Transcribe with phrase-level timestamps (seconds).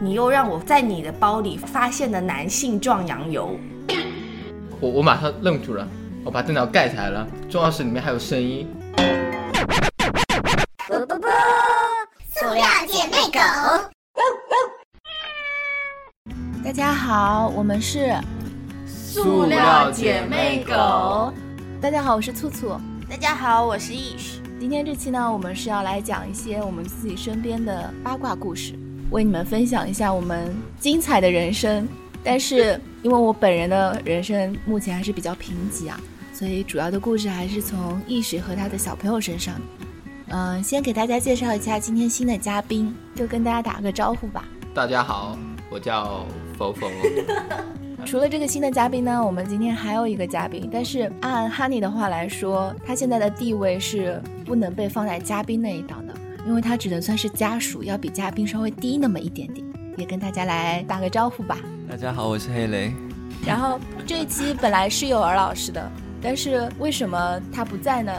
[0.00, 3.58] 你又让我在你的包里发现了男性壮阳油，
[4.80, 5.88] 我我马上愣住了，
[6.22, 8.68] 我把电脑盖起来了，重要是里面还有声音。
[12.34, 13.40] 塑料姐妹狗，
[16.62, 18.14] 大家好，我们是
[18.86, 21.32] 塑料姐妹狗。
[21.80, 22.78] 大家好，我是醋醋。
[23.08, 24.41] 大家好，我是 Ish。
[24.62, 28.74] 今天这期呢，我们是要来讲一些我们自己身边的八卦故事，
[29.10, 31.84] 为你们分享一下我们精彩的人生。
[32.22, 36.00] 但是因为我本人的人生目前还是比较贫瘠啊，
[36.32, 39.60] 所以主要的故事还是从 Ish 和他的小朋友身上。
[40.28, 44.44] 嗯，先给大家介绍一下今天新的嘉宾，就跟大家打个招呼吧。
[44.72, 45.36] 大家好，
[45.70, 46.24] 我叫
[46.56, 46.88] 否否。
[48.04, 56.14] 除了这个新的嘉宾呢，我们今天还有一个嘉宾，但是按 Honey 的话来说，他现在的地位是不能被放在嘉宾那一档的，
[56.46, 59.66] 因为他只能算是家属，要比嘉宾稍微低那么一点点。
[59.96, 61.58] 也跟大家来打个招呼吧。
[61.88, 62.92] 大家好，我是黑雷。
[63.46, 68.12] 然后这一期本来是有尔老师的，但是为什么他不在呢？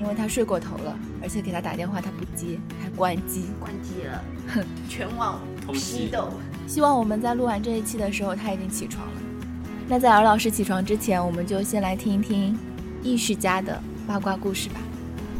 [0.00, 3.44] 因为他睡过头了，而且给他打电话他不接，还关机。
[3.60, 5.40] 关机了，哼，全网
[5.72, 6.28] 批斗。
[6.66, 9.12] 希望我们在录完这一期的时候，他已经起床了。
[9.88, 12.58] 那在尔老师起床之前，我们就先来听一听
[13.02, 14.76] 艺术家的八卦故事吧。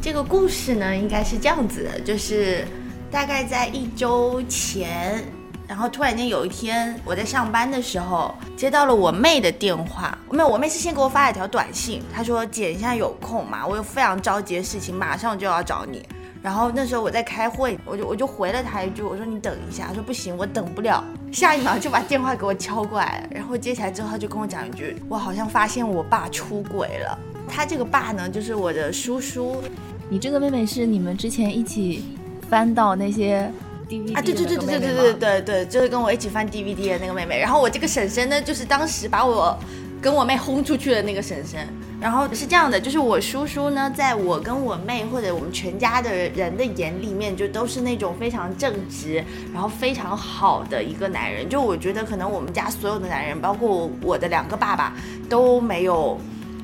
[0.03, 2.67] 这个故事呢，应该是这样子的，就是
[3.11, 5.25] 大概在一周前，
[5.67, 10.19] 然后突然间有一天，我在上班的时候接到了我妹的电话。
[10.31, 13.67] 没有，我妹是先给我发了一条短信，她说：“姐，你现在有空吗？
[13.67, 16.05] 我有非常着急的事情，马上就要找你。”
[16.43, 21.03] 然后那时候我在开会，我就我就回了他一句，我说你等一下，他说不行，我等不了。
[21.31, 27.17] 下一秒就把电话给我敲过来了，然后接起来之后他就跟我讲一句，我好像发现我爸出轨了。
[27.47, 29.63] 他这个爸呢，就是我的叔叔。
[30.09, 32.05] 你这个妹妹是你们之前一起
[32.51, 33.49] 翻到那些
[33.89, 34.21] DVD 啊？
[34.21, 37.39] 对对对对对对对对对，就是跟我一起翻 DVD 的那个妹妹。
[37.39, 39.57] 然后我这个婶婶呢，就是当时把我
[40.01, 41.69] 跟我妹轰出去的那个婶婶。
[42.03, 49.25] 然后是这样的，就是我叔叔呢，在我跟我妹或者我们全家的人的眼里面，就都是那种非常正直，
[49.55, 51.49] 然后非常好的一个男人。
[51.49, 54.93] 就我觉得可能我们家所有的男人，包括我的两个爸爸，
[55.29, 56.19] 都没有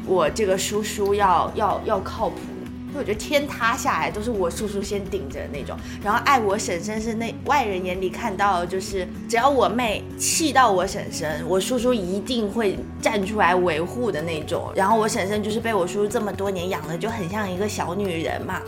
[0.06, 2.36] 我这个叔叔要要要靠谱。
[2.98, 14.72] 我觉得天塌下来都是我叔叔先顶着那种，然后爱我婶婶是那外人眼里看到就是只要我妹气到我婶婶，我叔叔一定会站出来维护的那种。
[14.74, 18.60] 然后我婶婶就是被我叔叔这么多年养的就很像一个小女人嘛，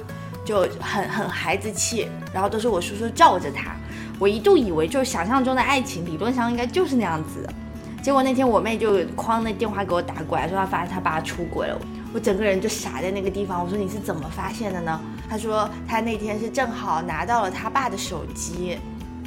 [0.45, 3.75] 就很很孩子气，然后都是我叔叔罩着她。
[4.19, 7.49] 我一度以为就是想象中的爱情，理论上应该就是那样子。
[8.03, 11.79] 结果那天我妹就哐那电话给我打过来，说她发现她爸出轨了。
[12.13, 13.63] 我整个人就傻在那个地方。
[13.63, 15.01] 我说你是怎么发现的呢？
[15.29, 18.77] 他说他那天是正好拿到了他爸的手机，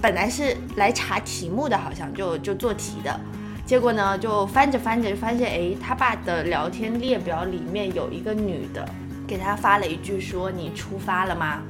[0.01, 3.19] 本来是来查题目的，好像就就做题的。
[3.66, 8.85] 结果呢，就翻着翻着就发现，哎，他爸的聊天列表里面有一个女的，
[9.25, 11.61] 给他发了一句说你出发了吗？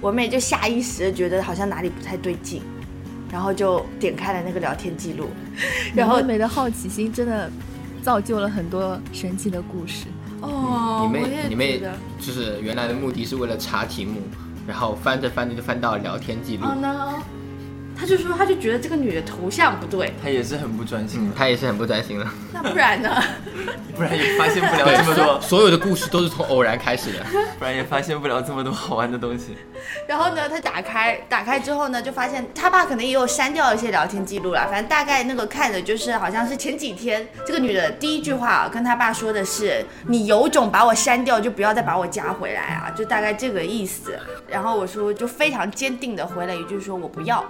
[0.00, 2.62] 我妹就下意识觉得好像哪里不太对劲，
[3.32, 5.28] 然后就点开了那个聊天记录。
[5.96, 7.50] 然后妹妹的好奇心真的
[8.02, 10.06] 造就了很多神奇的故事。
[10.40, 11.80] 哦，你妹，你妹
[12.20, 14.20] 就是原来的目的是为了查题目，
[14.66, 16.66] 然后翻着翻着就翻到聊天记录。
[17.96, 22.26] 他就说，他就觉得这个女的头像不对，他也是很不专心，他也是很不专心了。
[22.52, 23.22] 那不然呢？
[23.94, 25.40] 不然也发现不了这么多。
[25.40, 27.24] 所有的故事都是从偶然开始的，
[27.58, 29.56] 不然也发现不了这么多好玩的东西。
[30.08, 34.66] 然后呢，他打开，打开之后呢，就发现他爸可能也有删掉一些聊天记录了。
[34.68, 44.18] 反正大概那个看的就是，好像是前几天这个女的第一句话跟他爸说的是：“你有种把我删掉，就不要再把我加回来啊！”就大概这个意思。
[44.48, 47.44] 然后我说就非常坚定的回了一句说：“我不要。”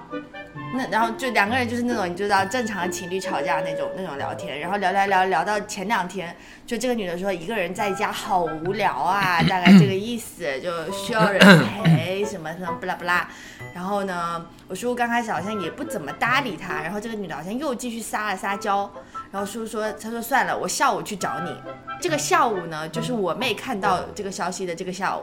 [0.77, 6.35] 那然后就两个人就是那种你知道正常的情侣吵架那种那种聊天，然后聊聊聊聊到前两天，
[6.67, 11.41] 就这个女的说一个人在家好无聊啊， 大概这个意思，就需要人
[11.85, 13.29] 陪什么什么不啦不啦。
[13.75, 18.91] 然后呢，我叔叔刚开始好像也不怎么搭理她，然后这个女的好像又继续撒了撒娇，
[19.31, 21.55] 然后叔叔说他说算了，我下午去找你。
[22.01, 25.23] 这个下午呢，就是我妹看到这个消息的这个下午。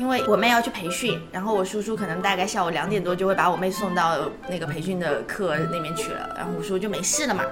[0.00, 4.16] 因为我妹要去培训，然后我叔叔可能大概下午两点多就会把我妹送到
[4.48, 7.44] 那个培训的课那边去了，然后我叔就没事了嘛。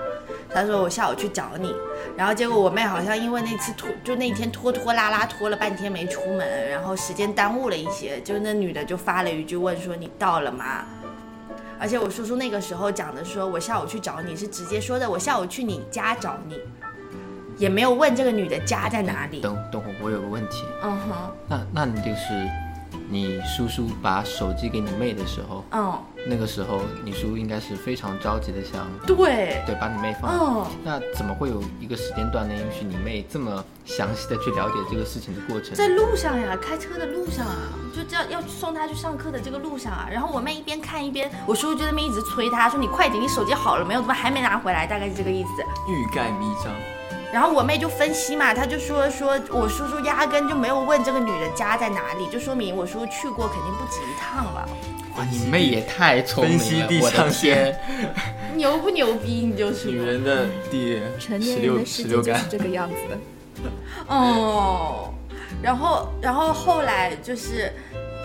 [0.51, 1.75] 他说我下午去找你，
[2.17, 10.87] 然后结果我妹好像因为那次拖，就那天拖拖拉拉拖了半天没出门，然后时间耽误了一些，就那女的就发了一句问说你到了吗？
[11.79, 16.59] 而且我叔叔那个时候讲的说我下午去找你是直接说的我下午去你家找你。
[17.59, 19.41] 也没有问这个女的家在哪里。
[19.41, 20.65] 等等会，我有个问题。
[20.83, 21.35] 嗯哼。
[21.49, 22.49] 那那你就是
[23.11, 30.31] 你叔叔把手机给你妹的时候，嗯，那个时候你叔应该是非常着急的想对，对把你妹放。
[30.31, 35.75] 嗯，那怎么会有一个时间段能允许你妹这么详细的去了解这个事情的过程？
[35.75, 37.57] 在路上呀，开车的路上啊，
[37.95, 44.01] 就这样要送她去上课的这个路上啊，然后我妹一边看一边，我叔叔就在那边一直催她说：“你快点，你手机好了没有？
[44.01, 45.51] 怎么还没拿回来？”大概是这个意思。
[45.91, 46.73] 欲盖弥彰。
[47.33, 54.69] 然后我妹就分析嘛，她就说说我叔叔压根就没有问这个女的家在哪里，就说明我叔叔去过肯定不止一趟了。
[55.17, 57.81] 哇，你妹也太聪明分析地了，我的天！
[58.55, 59.47] 牛不牛逼？
[59.47, 59.89] 你就是。
[59.89, 63.19] 女人的第成十六年人的世十六感界就是，这个样子的。
[64.07, 65.13] 哦，
[65.61, 67.73] 然后然后后来就是，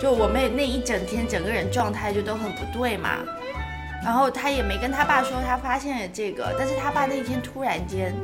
[0.00, 3.18] 就我妹那一整天整个人状态就都很不对嘛，
[4.04, 8.14] 然后他也没跟他爸说他发现了这个，但是他爸那天突然间，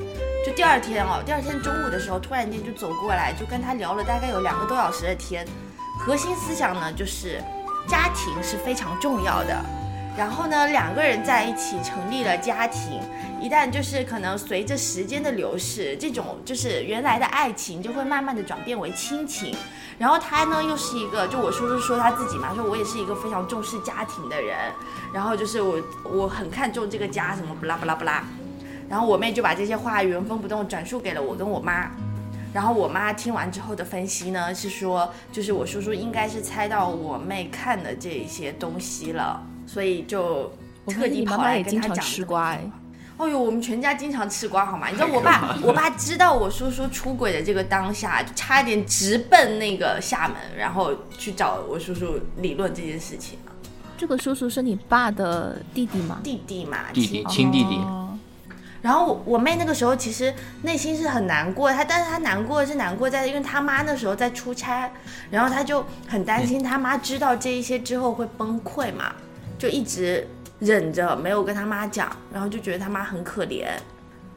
[0.44, 5.46] 就第二天哦，第二天中午的时候突然间就走过来，就跟他聊了大概有两个多小时的天，
[5.98, 7.42] 核心思想呢就是
[7.88, 9.56] 家庭是非常重要的。
[10.18, 13.00] 然后呢，两个人在一起成立了家庭，
[13.40, 19.56] 一旦就是可能随着时间的流逝，这种就是原来的爱情就会慢慢的转变为亲情。
[19.98, 24.56] 然后他呢又是一个，就我叔叔说他自己嘛，说我也是一个非常重视家庭的人，
[25.12, 28.24] 然后就是我我很看重这个家，什么不拉不拉不拉。
[28.88, 31.90] 然后我妹就把这些话原封不动转述给了我跟我妈。
[32.52, 40.50] 然后我妈听完之后的分析呢，是说，就是我叔叔应该是猜到我妹看的这些东西了，所以就
[40.86, 42.70] 特地跑来也经常跟他讲吃瓜哎。
[43.20, 44.88] 哦呦，我们全家经常吃瓜，好吗？
[44.88, 53.52] 你知道我爸，我爸知道我叔叔出轨的这个当下，就差点直奔那个厦门，然后去找我叔叔理论这件事情啊。
[53.98, 56.18] 这个叔叔是你爸的弟弟吗？
[56.24, 58.18] 弟弟嘛，弟弟亲弟弟，哦
[58.80, 60.32] 然后我我妹那个时候其实
[60.62, 64.90] 内心是很难过，她但是她难过是难过在因为她妈那时候在出差，
[65.30, 69.12] 然后她就很担心她妈知道这一些之后会崩溃嘛，
[69.58, 70.26] 就一直
[70.60, 73.66] 忍着没有跟他妈讲，然后就觉得他妈很可怜。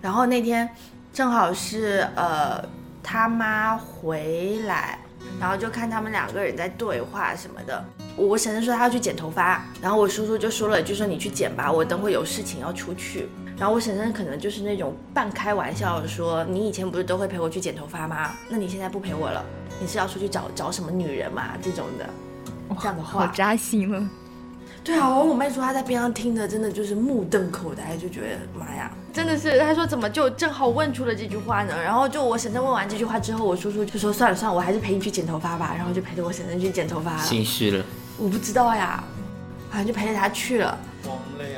[0.01, 0.67] 然后那天
[1.13, 2.63] 正好是呃
[3.03, 4.97] 他妈回来，
[5.39, 7.85] 然后就看他们两个人在对话什么的。
[8.15, 13.27] 我婶婶说她要去剪头发，然后我叔叔就说了，就说你去剪吧，我等会有事情要出去。
[13.57, 18.31] 然后我婶婶可能就是那种半开玩笑的说：“你以前不是都会陪我去剪头发吗？
[18.49, 19.45] 那你现在不陪我了，
[19.79, 22.09] 你是要出去找找什么女人嘛？”这种的，
[22.79, 23.27] 这样的话好。
[23.27, 24.09] 扎心了。
[24.83, 29.57] 对啊，我我妹说她在边上听着，真的就是目瞪口呆，就觉得妈呀，真的是。
[29.59, 31.73] 她说怎么就正好问出了这句话呢？
[31.81, 35.73] 然后就我婶婶问完这句话之后，我叔叔就说算了算了，我还是陪你去剪头发吧。
[35.77, 37.23] 然后就陪着我婶婶去剪头发了。
[37.23, 37.85] 心虚了，
[38.17, 39.01] 我不知道呀，
[39.71, 40.77] 反正就陪着她去了。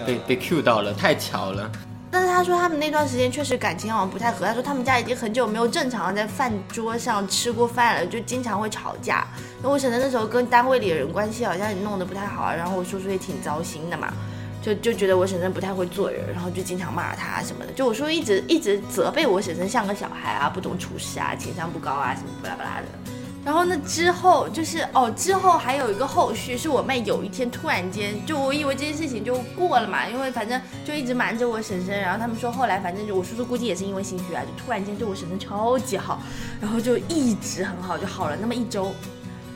[0.05, 1.71] 被被 Q 到了，太巧了。
[2.15, 4.45] 但是他说他们那段时间确实感情好像不太合。
[4.45, 9.27] 他说他们家已经很久没有正常在饭桌上吃过饭了，就经常会吵架。
[9.61, 14.13] 那我婶婶那时候跟单位里的人关系好像也弄得不太好啊，然后我叔叔也挺糟心的嘛，
[14.61, 17.73] 就就觉得我婶婶不太会做人，然后就经常骂他什么的。
[17.73, 23.04] 就我叔叔一直一直责备我婶婶像个小孩啊，不懂处事啊，情商不高啊，什么巴拉巴拉的。
[23.45, 36.19] 然后那，之后就是哦，之后还有一个后续，是我妹有一天突然间，就我以为这件事情就过了嘛，因为反正就一直瞒着我婶婶，然后他们说后来反正就我叔叔估计也是因为心虚啊，就突然间对我婶婶超级好，
[36.59, 38.91] 然后就一直很好，就好了那么一周。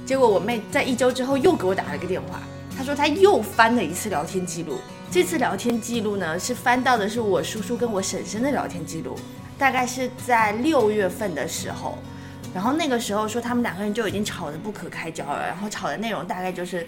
[0.05, 2.39] 结果我妹在一周之后又给我打了个电话，
[2.77, 4.77] 她说她又翻了一次聊天记录，
[5.09, 9.15] 这次聊天记录呢是翻到的是我叔叔跟我婶婶的聊天记录，
[9.57, 11.97] 大概是在六月份的时候。
[12.53, 16.85] 然后那个时候说他们两个人就已经吵得不可开交了，然后吵的内容大概就是，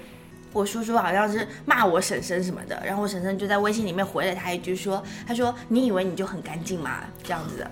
[0.51, 7.01] 我叔叔好像是骂我婶婶什么的，然后我婶婶就在微信里面回了他一句说，他说你以为你就很干净吗？
[7.23, 7.71] 这样子的，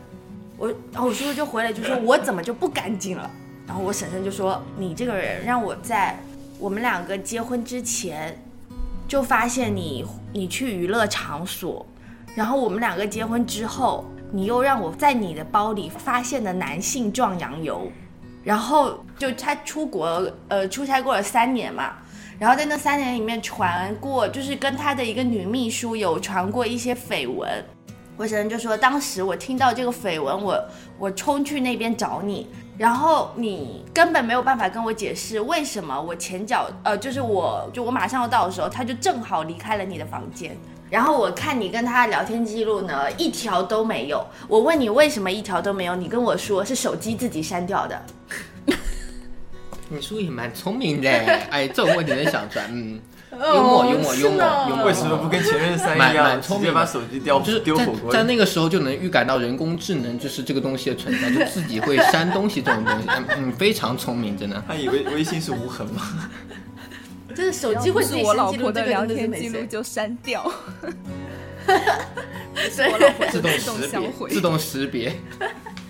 [0.55, 3.29] 我然后我叔叔就回了一句说，我怎么就不干净了？
[3.65, 6.15] 然后我婶婶就说，你这个人让我在
[6.59, 8.39] 我们两个结婚之前
[9.07, 11.83] 就发现你你去娱乐场所，
[12.35, 14.05] 然后我们两个结婚之后。
[14.31, 17.91] 你又让我在你的包里发现了男性壮阳油，
[18.43, 21.93] 然后就他出国呃出差过了三年嘛，
[22.37, 27.49] 然后在那三年里面传过，就是跟他的一个女秘书有传过一些绯闻。
[28.15, 40.57] 我婶婶就说，当时我听到这个绯闻，我我冲去那边找你，然后你根本没有办法跟我解释为什么我前脚呃就是我就我马上要到的时候，他就正好离开了你的房间。
[40.89, 44.25] 然后我看你跟他的聊天记录呢，一条都没有。
[44.47, 48.01] 我问你为什么一条都没有，你跟我说是手机自己删掉的。
[49.89, 51.09] 你叔也蛮聪明的，
[51.49, 52.99] 哎，这种问题能想出来，嗯，
[53.33, 58.11] 幽默幽默幽默幽默，为什么不跟前任三蛮一样，蛮聪明的直接把手机丢就是丢火锅里？
[58.11, 64.63] 在那个时候就能预感到人工智能就是这个东西的存在，就自己会删东西这种东西，嗯嗯，非常聪明，真的。
[64.67, 66.29] 他以为微信是无痕吗？
[67.35, 69.49] 就是手机会自我老删记录，婆的聊天记。
[69.49, 70.51] 录就删掉，
[72.71, 74.41] 所以我老婆自动自动识别，销毁自。
[74.41, 75.15] 动识别，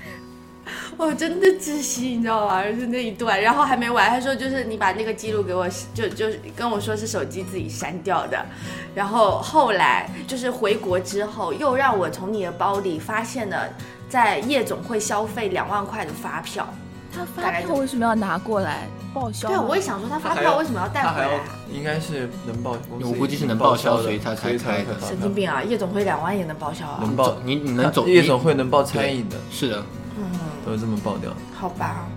[0.98, 2.64] 我真的窒息，你知道吗？
[2.66, 8.46] 就是那一段，然后还没完，他说就是你把那个记录给我，就就跟我说是手机自己删掉的，
[8.94, 13.70] 然后后来就是回国之后，又让我从你的包里发现了
[14.10, 16.68] 在夜总会消费两万块的发票。
[17.12, 19.48] 他发票为什么要拿过来报销？
[19.48, 21.40] 对啊，我也想说他发票为什么要带回来？
[21.72, 25.62] 应该是能报，我估计是能报销的所以他才所以才开的神经病啊！
[25.64, 27.00] 夜总会两万也能报销啊？
[27.02, 29.84] 能报，你你能走夜总会能报餐饮的，是的，
[30.18, 30.24] 嗯，
[30.66, 31.32] 都是这么报掉。
[31.54, 32.08] 好吧。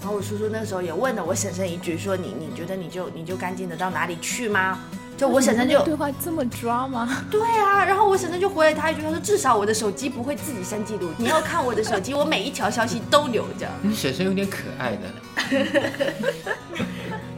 [0.00, 4.78] 然后我叔叔那时候也问了我婶婶一句，说你你觉得你就你就干净的到哪里去吗？
[5.20, 7.22] 就我婶婶就对话这么抓吗？
[7.30, 13.68] 对啊，然后我婶婶就回了他一句，他说至少我的手机不会自己删记录，你要看我的手机，我每一条消息都留着。
[13.82, 15.02] 你婶婶有点可爱的，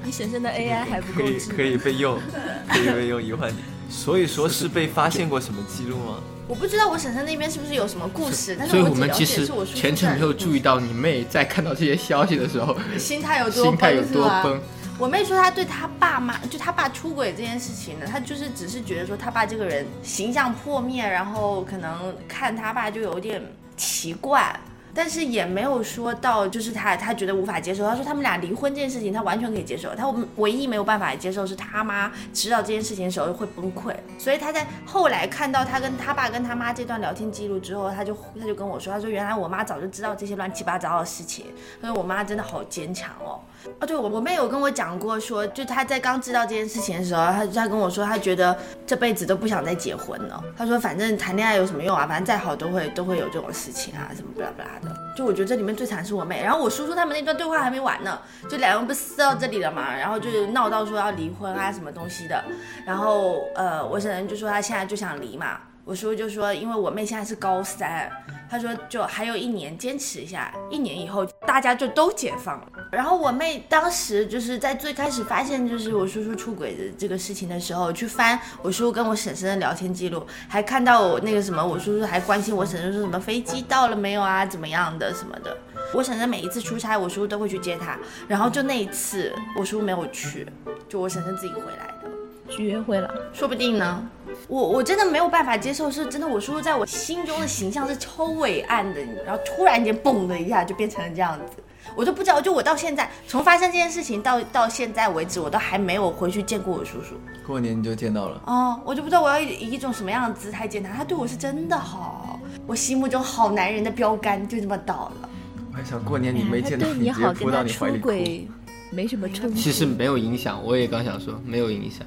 [0.04, 2.20] 你婶婶的 AI 还不可以够可以被用，
[2.68, 3.64] 可以被用一万年。
[3.90, 6.20] 所以说是被发现过什么记录吗？
[6.46, 14.42] 我不知道我婶婶那边是不是有什么故事，但是所以我们其实全程没有注意到到你妹在看到这些消息的时候，心态有多心态有崩是吧？
[14.42, 14.62] 多崩。
[15.02, 23.42] 我妹说她对她爸妈，就她爸出轨这件事情呢，她就是只是觉得说她爸这个人形象破灭，然后可能看她爸就有点
[23.76, 24.54] 奇怪。
[24.94, 27.84] 但是也没有说到，就是她她觉得无法接受。
[27.84, 29.92] 她说他们俩离婚这件事情，她完全可以接受。
[29.92, 30.06] 她
[30.36, 33.92] 唯一没有办法接受是她妈知道这件事情的时候会崩溃。
[34.16, 41.46] 所以她在后来看到她跟她爸跟她妈这段聊天记录之后，她就她就跟我说，她说原来我妈早就知道这些乱七八糟的事情。
[41.80, 43.40] 她说我妈真的好坚强哦。
[43.80, 50.42] 哦，对，我我妹有跟我讲过说，就她在刚知道这件事情的时候，她她跟我说，她觉得这辈子都不想再结婚了。
[50.56, 52.06] 她说，反正谈恋爱有什么用啊？
[52.06, 54.96] 反正再好都会都会有这种事情啊，什么巴拉巴拉的。
[55.16, 62.42] 就我觉得这里面最惨是我妹，然后我叔叔他们那段对话还没完呢，就两人不是撕到这里了嘛，然后就是闹到说要离婚啊什么东西的，
[62.86, 65.58] 然后呃，我婶婶就说她现在就想离嘛。
[65.84, 68.08] 我叔叔就说，因为我妹现在是高三，
[68.48, 72.66] 他说就还有一年坚持一下，一年以后大家就都解放了。
[72.92, 85.56] 然后我妹当时就是在最开始发现就是我叔叔出轨的这个事情的时候，去翻我叔叔跟我婶婶的聊天记录，还看到我那个什么，我叔叔还关心我婶婶说什么飞机到了没有啊，怎么样的什么的。
[85.94, 90.46] 我婶婶每一次出差，我叔叔都会去接她，然后就那一次我叔叔没有去，
[90.86, 92.10] 就我婶婶自己回来的。
[92.50, 94.06] 去约会了，说不定呢。
[94.48, 101.62] 我我真的没有办法接受，是真的，我叔叔在我心中的形象是超伟岸的，然后突然间嘣的一下就变成了这样子，
[101.96, 102.40] 我都不知道。
[102.40, 107.14] 就我到现在，从发生这件事情到到现在为止，我都还没有回去见过我叔叔。
[107.46, 115.28] 过年你就见到了，哦，我就不知道我要以以一种什么样的姿态见他，他对我是真的好，我心目中好男人的标杆就这么倒了。
[115.70, 118.04] 我还想过年你没见到，对你好，直接扑跟他出到你怀里哭。
[118.04, 118.48] 轨
[118.90, 119.58] 没什么冲突。
[119.58, 122.06] 其实没有影响，我也刚想说没有影响。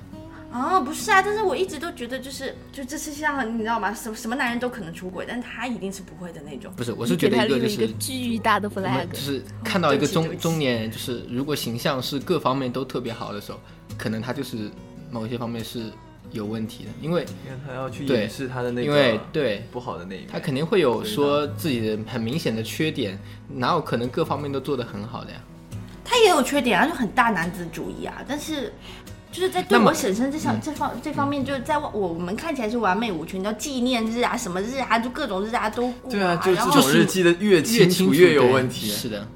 [0.56, 3.94] 啊，不是啊，但是我一直都觉得就是就这世界上你知道吗？
[3.94, 6.72] 什么什么男人都可能出轨，但他一定是不会的那种。
[6.78, 9.06] 不是，我是觉得他一个就是立了一个巨大的 flag。
[9.10, 13.60] 就是看到一个中中年人，就是如果形象是各方面都特别好的时候，
[13.98, 14.72] 可能他就是
[15.12, 15.92] 某些方面是
[16.32, 20.30] 有问题的，因为因为他要去对掩饰他的那个，因为对不好的那一面。
[20.32, 23.20] 他肯定会有说自己的很明显的缺点，
[23.50, 25.38] 哪有可能各方面都做得很好的呀？
[26.06, 28.72] 他也有缺点啊，就很大男子主义啊，但是。
[29.36, 35.94] 就是在对我婶婶这上、这方这方面，就是在我我们看起来是完美无缺，你知道纪念日啊、什么日啊，就各种日啊都。
[36.10, 38.88] 对啊，就这种日记的越越清清楚越有问题。
[38.88, 39.28] 是的，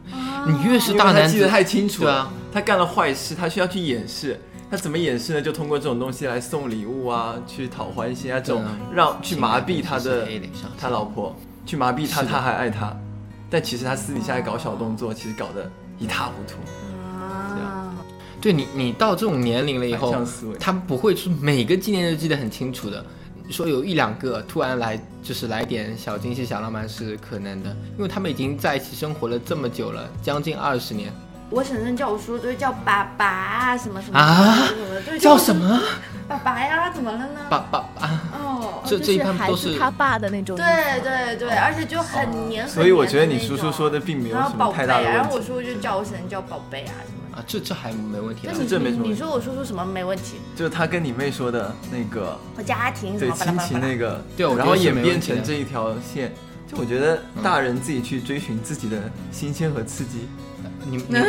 [0.48, 4.40] 你越是大男子他记得太清楚了，他干了坏事，他需要去掩饰。
[4.72, 5.42] 他怎么掩饰呢？
[5.42, 8.64] 就通过这种东西来送礼物啊，去讨欢心啊，这种
[8.94, 10.26] 让去麻痹他的
[10.80, 12.96] 他老婆，去麻痹他，他还爱他，
[13.50, 16.54] 但其实他私底下搞小动作，其实搞得一塌糊涂。
[18.42, 20.16] 对你，你到这种年龄了以后
[20.60, 23.04] 他不会是每个纪念日记得很清楚的。
[23.50, 31.12] 说有一两个突然来，就是来点小惊喜、小浪漫是可能的，因为他们已经在一起生活了这么久了，将近二十年
[31.50, 35.56] 我婶婶叫我叔都是叫爸爸啊，什么什么啊什么的，对叫什？
[35.56, 35.82] 么？
[36.28, 37.40] 爸爸呀，怎么了呢？
[37.50, 40.56] 爸爸啊，哦，这这一般都是他爸的那种。
[40.56, 42.76] 对对对，而且就很黏很黏的那种。
[42.76, 45.42] 所以我觉得你叔叔说的并没有什么太大的啊，然后我。
[45.42, 47.19] 叔叔就叫我婶婶叫宝贝啊什么的。
[47.40, 48.64] 啊，这这还没问题啊但。
[48.64, 50.36] 你这没什么问题你说我说出什么没问题？
[50.56, 56.34] 就是他跟你妹说的那个我家庭对亲情那个，对然后演变成这一条线，
[56.70, 58.98] 就我觉得大人自己去追寻自己的
[59.32, 60.28] 新鲜和刺激，
[60.86, 61.20] 你你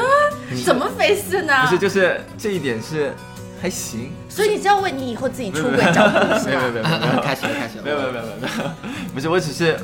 [0.51, 1.55] 你怎么回事呢？
[1.65, 3.15] 不是，就是这一点是
[3.63, 4.11] 还行。
[4.29, 6.83] 所以你是要为你以后自己出轨找故事没有没有？
[6.83, 8.71] 没有 没有开始了开始了，没有没有没有没有没有，
[9.15, 9.79] 不是，我只是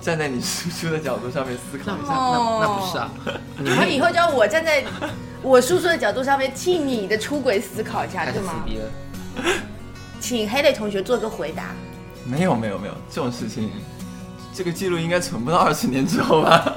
[0.00, 2.12] 站在你叔叔的角度上面思考一下。
[2.12, 3.10] 哦那那不是啊，
[3.58, 4.84] 你们 以后就要我站在
[5.42, 8.64] 我叔叔的角度上面替你的出轨思考一下，对吗？
[10.20, 11.74] 请黑磊同学做个回答。
[12.24, 13.70] 没有没有没有，这种事情，
[14.54, 16.76] 这个记录应该存不到二十年之后吧？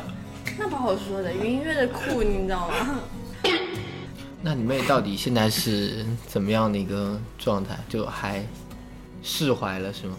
[0.57, 2.99] 那不好说的，云音乐的酷，你知道吗？
[4.41, 7.77] 那你妹到底现在是怎么样的一个状态？
[7.87, 8.43] 就还
[9.21, 10.15] 释怀了是吗？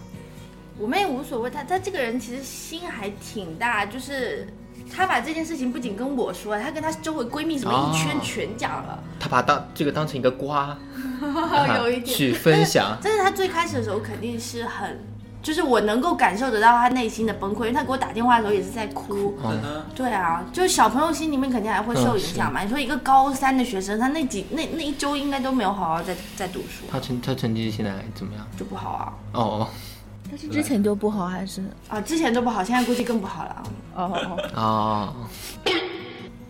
[0.79, 4.47] 我妹无所谓，她她这个人其实心还挺大，就是
[4.95, 8.99] 她把这件事情不仅跟我说，她跟她周围闺蜜什么一圈哦全讲了。
[9.19, 10.76] 她把当这个当成一个瓜，
[11.78, 12.97] 有一点去分享。
[13.02, 15.05] 但是她最开始的时候肯定是很，
[15.43, 19.37] 就是我能够感受得到她内心的崩溃，因为她给我打电话的时候也是在哭。
[19.43, 19.52] 哦，
[19.95, 22.62] 对啊，就是小朋友心里面肯定还会受影响嘛。
[22.62, 28.47] 你说一个高三的学生，他那几那那一周应该都没有好好在在读书，他成他成绩现在怎么样？
[28.57, 29.12] 就不好啊。
[29.33, 29.69] 哦哦
[30.28, 31.62] 但是之前就不好还是？
[31.88, 33.62] 啊，之前都不好，现在估计更不好了啊。
[33.95, 35.14] 哦哦，哦，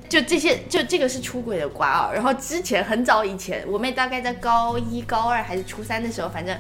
[0.08, 2.10] 就这些，就这个是出轨的瓜啊。
[2.12, 6.56] 然后之前很早以前，我妹大概在高一、高二还是初三的时候，反正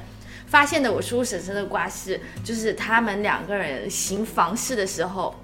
[0.46, 5.34] 发现的我叔叔婶婶的瓜是，就是他们两个人行房事的时候，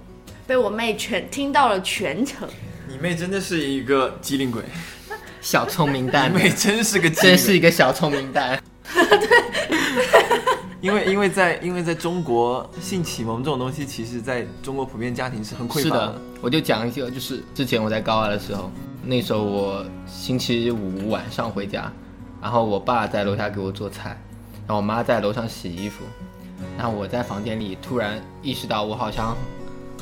[0.46, 2.48] 被我妹全听到了全程。
[2.86, 4.62] 你妹真的是一个机灵鬼，
[5.40, 8.62] 小聪明蛋你，妹真是个真是一个小聪明蛋。
[10.82, 18.68] 因为因为在因为在中国性启蒙这种东西，其实在中国普遍家庭是很匮乏是的，我就讲一个，就是之前我在高二的时候，
[19.04, 21.90] 那时候我星期五晚上回家，
[22.42, 24.20] 然后我爸在楼下给我做菜，
[24.66, 26.02] 然后我妈在楼上洗衣服，
[26.76, 29.36] 然后我在房间里突然意识到，我好像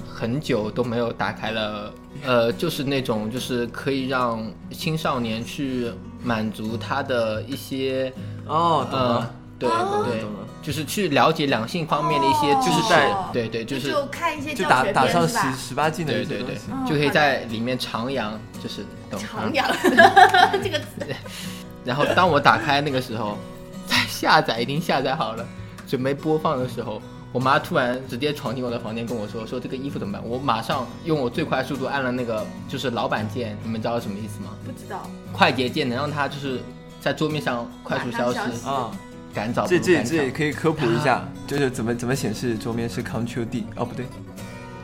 [0.09, 1.93] 很久都没有打开了，
[2.25, 5.91] 呃，就是那种就是可以让青少年去
[6.25, 8.11] 满足他的一些
[8.47, 10.05] 哦，懂呃了，，对哦。
[10.11, 10.25] 对，
[10.63, 15.39] 就是去了解两性方面的一些知识，就是在对对，就是就是看一些就打打上十？
[15.57, 16.59] 十八禁的对对对。
[16.89, 19.21] 就可以在里面徜徉，就是懂。
[19.21, 19.65] 徜徉。
[20.63, 21.15] 这个词，
[21.85, 23.39] 然后当我打开那个时候，
[23.87, 25.47] 在下载已经下载好了，
[25.87, 27.01] 准备播放的时候，
[27.33, 34.51] 我妈突然直接闯进我的房间跟我说：“说这个衣服怎么办？”我马上用我最快速度按了那个就是老板键，你们知道什么意思吗？
[34.65, 35.09] 不知道。
[35.33, 36.61] 快捷键能让它就是
[37.01, 38.91] 在桌面上快速消失，啊，
[39.35, 40.05] 赶早不这这赶。
[40.05, 44.07] 这也可以科普一下，就是怎么怎么显示桌面是 Ctrl D 哦，不对，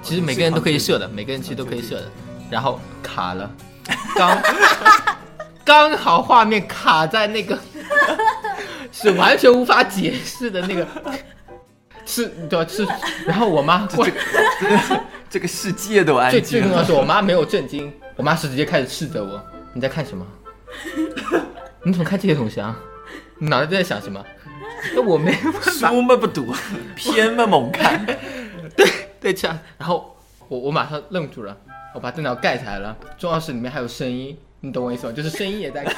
[0.02, 2.10] 其实每个人都可以设的，每个人其实都可以设的，
[2.50, 3.50] 然后卡了，
[4.14, 4.38] 刚
[5.64, 7.58] 刚好画面卡在那个
[8.92, 10.86] 是完全无法解释的那个，
[12.04, 12.86] 是对是，
[13.26, 14.06] 然后我妈 过
[15.28, 16.68] 这个世界都安最最静。
[16.68, 19.40] 重要的是我妈没有震惊，我妈是直接开始斥责我，
[19.72, 20.24] 你在看什么？
[21.82, 22.76] 你怎么看这些东西啊？
[23.38, 24.24] 你脑袋在想什么？
[24.94, 26.54] 那我没有办法书嘛不读，
[26.96, 28.04] 偏嘛猛看。
[28.76, 28.86] 对
[29.20, 30.16] 对，这样，然后
[30.48, 31.56] 我我马上愣住了，
[31.94, 35.12] 我把电脑盖起来了，重要是里面还有声音，你懂我意思吗？
[35.12, 35.84] 就是声音也在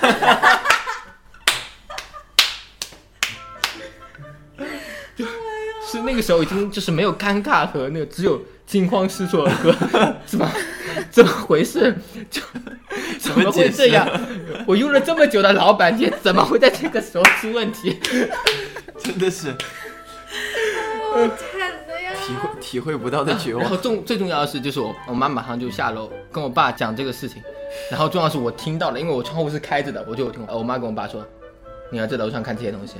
[5.90, 9.74] 是那个时候已经就是没有尴尬和那个，只有惊慌失措和
[10.26, 10.46] 怎么
[11.10, 11.96] 怎么回事？
[12.30, 12.42] 就
[13.18, 14.06] 怎么会这样？
[14.66, 17.98] 我用了这么久的老板键，怎么会在这个时候出问题？
[19.02, 19.46] 真的是
[21.14, 22.12] 惨的呀！
[22.14, 23.76] 体会体会不到的绝望然后。
[23.78, 27.42] 重最重要的是，就是我我妈马上就下楼跟我爸讲这个事情，
[27.90, 30.44] 然后重要的是我听到了，因为我窗户是开着的，我就有听。
[30.46, 31.26] 呃我妈跟我爸说，
[31.90, 32.96] 你要在楼上看这些东西，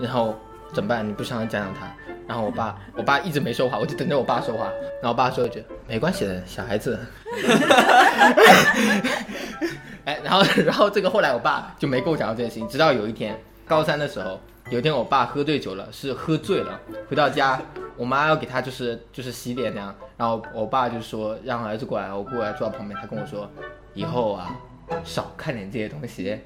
[0.00, 0.38] 然后
[0.72, 1.06] 怎么办？
[1.06, 1.86] 你不想讲讲他？
[2.26, 4.66] 然后我爸我爸一直没说话，我就等着我爸说话。
[5.02, 6.98] 然后我爸说一句没关系的，小孩子。
[10.04, 14.38] 哎，然后 然后这个后来我爸就没跟我讲到这件事情，直到有一天高三的时候，
[14.70, 17.60] 有一天我爸喝醉酒了，是喝醉了，回到家，
[17.96, 23.50] 我妈要给他就是就是洗脸那样，然后我爸就说让儿子过来，我过来坐到旁边，他跟我说，
[23.92, 24.56] 以后啊
[25.04, 26.38] 少看点这些东西，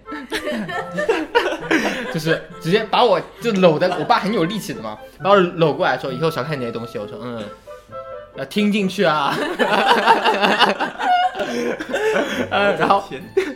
[2.12, 7.42] 就是直接把我就搂的，我爸很有力气的嘛，把我搂过来说以后少看这些东西，我说嗯，
[8.36, 9.36] 要听进去啊，
[12.50, 13.04] 呃，然后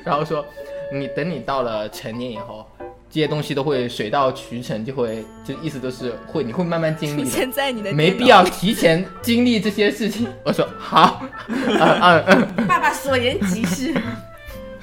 [0.05, 0.45] 然后说
[0.93, 2.67] 你等你到了成年以后。
[3.11, 7.31] 这些东西都会水到渠成，就会就意思都是会，你会慢慢经历的。
[7.31, 10.29] 现在你的没必要提前经历这些事情。
[10.45, 13.95] 我说好，嗯嗯嗯，爸爸所言极是。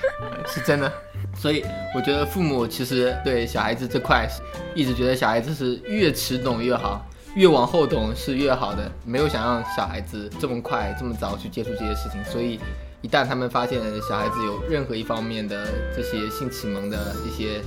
[0.48, 0.92] 是真的。
[1.38, 4.28] 所以我觉得父母其实对小孩子这块，
[4.74, 7.06] 一直觉得小孩子是越迟懂越好，
[7.36, 12.60] 越往后懂是越好的，没有想让小孩子这么快这么早去接触这些事情，所以
[13.02, 17.60] 一旦他们发现小孩子有任何一方面的这些性启蒙的一些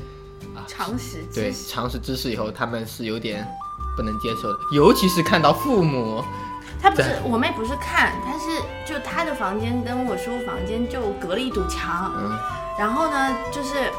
[0.57, 1.19] 啊常识。
[1.35, 3.47] 对常识知识以后，他们是有点
[3.97, 6.25] 不能接受的，尤其是看到父母，
[6.81, 12.39] 他不是我妹不是看，她是就她的房间跟我叔房间就隔了一堵墙，嗯，
[12.79, 13.91] 然后呢，就是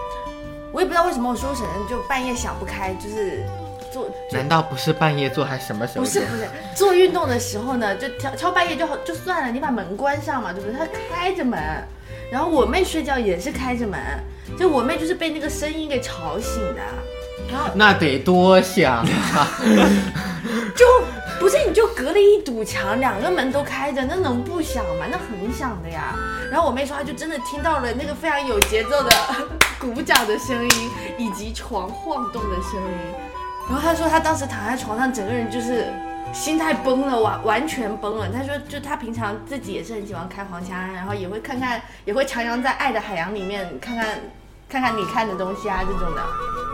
[0.72, 3.44] 我也不知道为什么我叔婶婶就半夜想不开，就是
[3.92, 6.06] 做难道不是半夜做还是什么时候？
[6.06, 10.78] 不是不是 做运动的时候呢，就敲敲半夜就好就算了，你把门关上嘛，对不对？
[10.78, 11.60] 他开着门，
[12.32, 14.00] 然后我妹睡觉也是开着门，
[14.58, 16.82] 就我妹就是被那个声音给吵醒的，
[17.52, 19.60] 然后那得多想啊！
[20.76, 20.86] 就
[21.40, 25.06] 不是你就隔了一堵墙，两个门都开着，那能不响吗？
[25.10, 26.14] 那很响的呀。
[26.52, 29.10] 然后我妹说，她就真的听到了那个非常有节奏的
[29.80, 33.14] 鼓掌的声音，以及床晃动的声音。
[33.70, 35.88] 然后她说，她当时躺在床上，整个人就是
[36.34, 38.28] 心态崩了，完完全崩了。
[38.30, 44.20] 她说，就她平常自己也是很喜欢开黄腔，然后也会看看，也会徜徉在爱的海洋里面看看
[44.68, 46.22] 看看你看的东西啊这种的。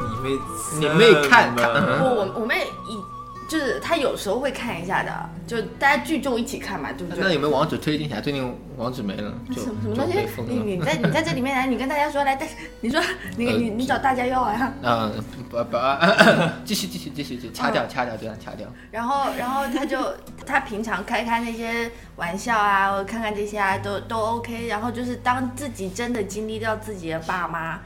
[0.10, 0.40] 你妹，
[0.80, 1.70] 你妹看看
[2.02, 3.00] 我我我妹以
[3.48, 7.24] 就是他有时候会看一下的，就大家聚众一起看嘛，对不对？
[7.24, 8.20] 那有没有网址推荐一下？
[8.20, 10.20] 最近网址没了，就什么什么东西。
[10.48, 12.50] 你你在你在这里面来， 你跟大家说来，但
[12.82, 13.00] 你说
[13.38, 15.78] 你你你找大家要啊，嗯，不不，
[16.66, 18.68] 继续继续继续继续，掐掉掐掉，这样掐掉。
[18.90, 20.00] 然后然后他就
[20.46, 24.66] 他平常开开那些玩笑啊，我看看这些啊，都都 OK。
[24.68, 27.80] 然后就是当自己真的经历到自己的爸妈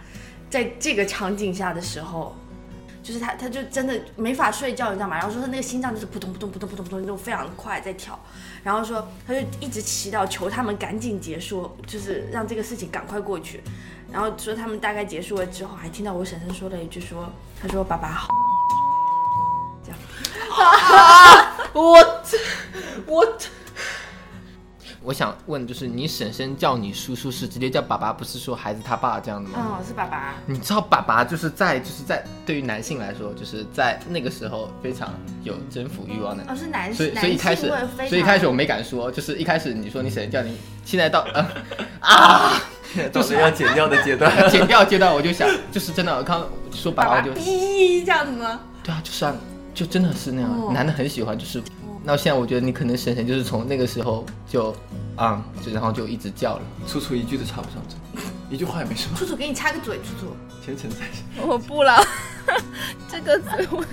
[0.50, 2.34] 在这个场景下的时候。
[3.10, 5.17] 就是他，他就真的没法睡觉，你知道吗？
[5.17, 8.19] 然后说他那个心脏就是扑通扑通扑通扑通扑通，那种非常快在跳。
[8.63, 13.63] 然后说他就一直祈祷求他们赶紧结束，就是让这个事情赶快过去。
[14.12, 17.28] 然后说他们大概结束了之后，还听到我婶婶说了一句说，
[17.60, 18.30] 他说爸爸好。
[21.74, 22.38] 我这
[23.08, 23.48] 我这，
[25.01, 29.77] 我想问，就是你婶婶叫你叔叔是直接叫爸爸，不是说孩子他爸这样的吗？
[29.79, 30.35] 嗯，是爸爸。
[30.45, 36.43] 你知道爸爸就是在就是在对于男性来说，就是在那个时候非常有征服欲望的。
[36.49, 37.71] 哦，是男所以所以一开始
[38.09, 41.47] 所以一开始我没敢说，就是一开始你说你婶婶叫你，现在到呃
[42.01, 42.62] 啊
[43.13, 44.29] 就是要剪掉的阶段。
[44.51, 48.59] 剪掉阶段，我就想就是真的，我刚说爸爸就哔这样子吗？
[48.83, 49.33] 对啊，就是啊，
[49.73, 51.63] 就真的是那样，哦男的很喜欢，就是。
[52.10, 54.76] 那现在我觉得你可能婶婶就是从那个时候就
[55.15, 56.62] 啊、就然后就一直叫了。
[56.88, 59.15] 楚楚一句都插不上嘴，一句话也没说。
[59.15, 60.36] 楚楚给你插个嘴，楚楚。
[60.65, 60.98] 全程在
[61.45, 62.04] 我不了，
[63.08, 63.86] 这个嘴我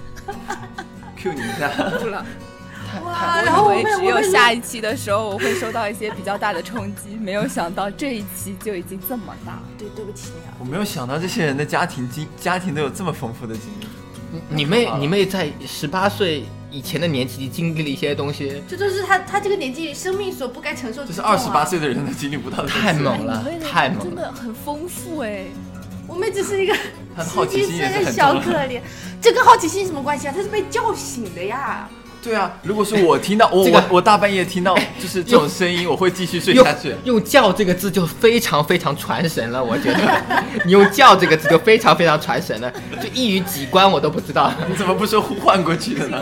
[1.15, 1.69] Q 你一下。
[2.01, 2.25] 不了。
[3.05, 9.61] 哇，然后我以为只有下一期的时候我会收到一些比较大的冲击，没有想到这一期就已经这么大。
[9.77, 10.55] 对对不起你啊。
[10.59, 13.87] 我没有想到这些人的家庭经家庭都有这么丰富的经历。
[14.49, 16.45] 你妹啊你妹在十八岁
[16.77, 22.69] 以前的年纪经历了一些东西，这都是他他这个年纪生命所不该承受之这是二十八岁的人都经历不到的。
[22.69, 25.45] 太猛了太猛了真的很丰富哎。
[26.07, 26.77] 我们只是一个
[27.17, 28.35] 好奇心的小。
[28.35, 28.81] 可怜，
[29.23, 30.35] 这跟好奇心什么关系啊？
[30.37, 31.89] 他是被叫醒的呀。
[32.23, 36.93] 对啊，如果是我听到 我这个我我大半夜听到就 是这种声音，我会继续睡下去。
[37.05, 44.53] 用“叫”这个字就非常非常传神了，我觉得你用“叫”这个字就非常非常传神了，就一语几关我都不知道。
[44.69, 46.21] 你怎么不说呼唤过去的呢？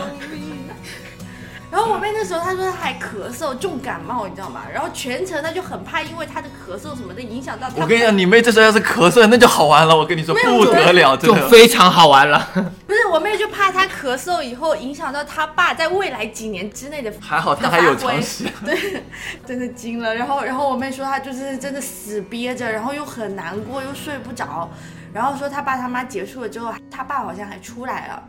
[1.75, 4.61] 然后我妹那时候她说她还咳嗽重感冒，你知道吗？
[4.73, 7.81] 然后全程她就很怕，因为她的咳嗽什么的影响到她。
[7.81, 9.93] 我跟你讲，你妹这时候要是咳嗽，那就好玩了。
[9.93, 11.49] 我跟你说不得了，真就的。
[11.49, 12.47] 非常好玩了。
[12.87, 18.45] 不是我妹就怕她咳嗽以后影响到她爸在未来几年之内的还好她还有常识。
[18.65, 19.03] 对，
[19.45, 20.15] 真的惊了。
[20.15, 24.69] 然后，然后我妹说她就是真的死憋着，然后又很难过，又睡不着。
[25.11, 28.23] 然后说他爸他妈结束了之后，他爸好像还出来了。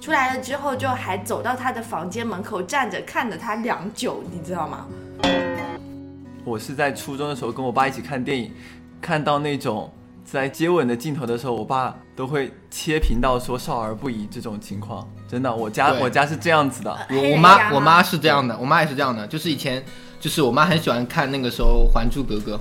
[0.00, 4.86] 出来了之后，就还走到他的房间门口站着看着他良久，你知道吗？
[6.44, 8.50] 我是在初中的时候跟我爸一起看电影，
[9.00, 9.92] 看到那种
[10.24, 15.08] 在接吻的镜头的时候，我爸都会切频道说少儿不宜这种情况。
[15.28, 16.90] 真的，我家我家是这样子的。
[17.10, 19.82] 我我妈我妈是这样的，我妈也是这样的，就是以前
[20.18, 22.56] 就是我妈很喜欢看那个时候《还珠格格》，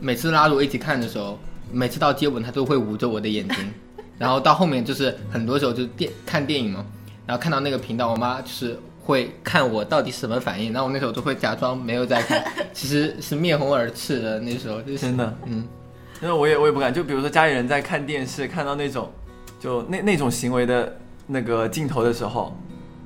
[0.00, 1.38] 每次拉着我一起看的时候，
[1.70, 3.72] 每次到接吻她都会捂着我的眼睛，
[4.18, 6.84] 然后到后面就是很多时候就电看电影嘛，
[7.26, 15.66] 然后看到那个频道，我妈就是会看我到底什么反应，然后我那时候都会假装没有在看， 其实是面红耳赤的，那时候就是真的，嗯，
[16.22, 19.10] 因为我也我也不敢，就比如说家里人在看电视，看到那种
[19.60, 22.56] 就那那种行为的那个镜头的时候，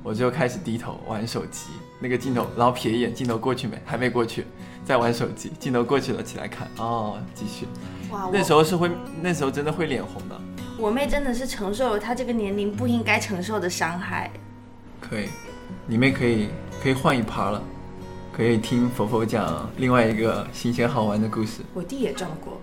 [0.03, 1.67] 我就开始低头玩手机。
[2.03, 3.79] 那个镜头，然后瞥一眼，镜头过去没？
[3.85, 4.43] 还没过去，
[4.83, 7.67] 在玩手机，镜头过去了，起来看，哦，继续。
[8.09, 8.89] 哇，那时候是会，
[9.21, 10.35] 那时候真的会脸红的。
[10.81, 14.31] 我妹真的是承受了她这个年龄不应该承受的伤害。
[14.99, 15.27] 可以，
[15.85, 16.47] 你妹可以
[16.81, 17.61] 可以换一趴了。
[18.33, 21.59] 可以听佛佛讲另外一个新鲜好玩的故事。
[21.75, 22.59] 我弟也撞过，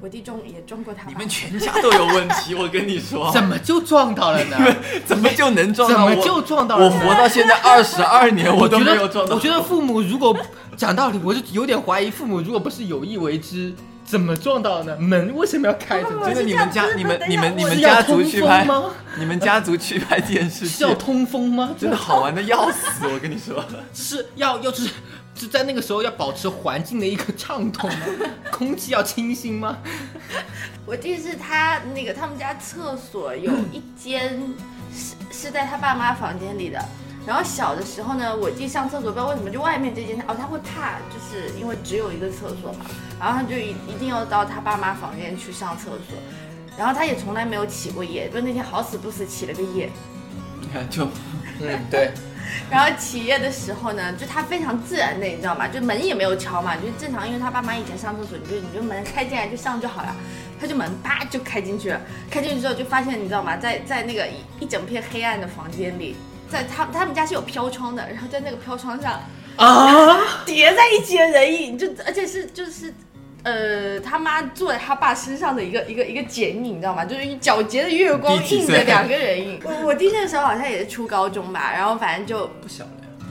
[0.00, 1.10] 我弟撞也撞过他爸。
[1.10, 4.56] 你们全家都有问题，我跟你说， 怎么就撞到了呢？
[5.04, 6.10] 怎么就能撞到我？
[6.10, 7.00] 怎么就撞到了我呢？
[7.00, 9.34] 活到现在二十二年，我都没有撞到。
[9.34, 10.36] 我觉得父母如果
[10.76, 13.74] 讲道理，我就有点怀疑，父母如果不是有意为之，
[14.08, 14.96] 怎么撞到呢？
[14.96, 16.08] 门为什么要开着？
[16.24, 18.90] 真的，你们家、你们、你们、你们家族去拍吗？
[19.18, 21.74] 你们家族去拍电视剧是要，通风吗？
[21.78, 23.62] 真的好玩的要死，我跟你说。
[23.92, 24.90] 是要要是
[25.34, 28.06] 是在那个时候要保持环境的一个畅通吗？
[28.50, 29.76] 空气要清新吗？
[30.86, 34.40] 我记得是他那个他们家厕所有一间
[34.94, 36.82] 是是在他爸妈房间里的。
[37.28, 42.86] 然后小的时候呢，我弟上厕所不知道为什么就外面这间哦，他会怕，就是因为只有一个厕所嘛，
[43.20, 46.16] 然后他就一一定要到他爸妈房间去上厕所，
[46.78, 49.90] 然后他也从来没有起过夜，就那天好死不死起了个夜，
[50.58, 51.04] 你看，就
[51.60, 52.12] 嗯，对，
[52.70, 55.68] 然后起夜的时候呢，就他非常自然的，你知道吗？
[55.68, 60.16] 就门也没有敲嘛，就正常，因为他爸妈以前上厕所，你就你就门开进来就上就好了。
[60.58, 63.54] 他就门啪就开进去了，开进去之后就发现，你知道吗？
[63.58, 66.16] 在在那个一一整片黑暗的房间里，
[66.50, 69.20] 在他他们家是有飘窗的，然后在那个飘窗上
[69.56, 72.92] 啊，叠在一起的人影，就而且是就是。
[73.44, 77.04] 呃，他妈坐在他爸身上的一个一个一个剪影，你知道吗？
[77.04, 79.60] 就是一皎洁的月光映着两个人影。
[79.64, 83.28] 我我弟那个时候好像也是初高中吧，然后反正就不小了呀。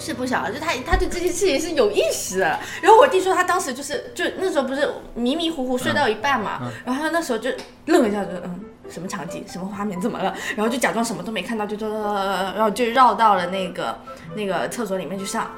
[0.00, 2.58] 是不小了，就他他对这件事情是有意识的。
[2.80, 7.50] 然后我弟说他当时就是就那时候不是迷迷糊糊睡到一半嘛，然后他那时候就
[7.84, 10.34] 愣了一下，就嗯什么场景什么画面怎么了？
[10.56, 13.96] 然后就假装什么都没看到，就走然后就绕到了那个
[14.34, 15.48] 那个厕所里面去上。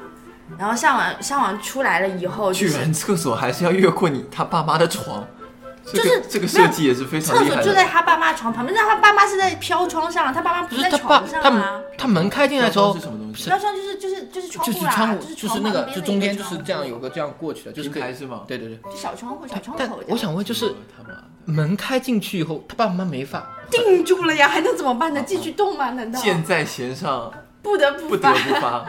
[0.57, 5.42] 然后上完上完出来了以后，就是居然厕所还是要越过你他爸妈的床，这个
[5.85, 7.63] 就是这个设计也是非常厕所厉害的。
[7.63, 11.81] 就在他爸妈床旁边，那他爸妈是在飘窗上，他爸妈不是他爸床上他啊。
[11.97, 13.45] 他门开进来的时候是什么东西？
[13.49, 18.41] 飘窗就是就是就是窗户啦，就是窗户，就是那个就中间就是这样有个这样过去的，就是可以是吗？
[18.47, 18.77] 对对对。
[18.91, 20.09] 就小窗户小窗但口这样。
[20.09, 25.21] 我想问，就是他妈门开进去以后，他爸爸妈妈没法定住了呀，还能怎么办呢？
[25.25, 25.89] 继续动吗？
[25.91, 28.31] 难道箭在弦上，不得不不得？
[28.31, 28.85] 不发。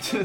[0.00, 0.18] 这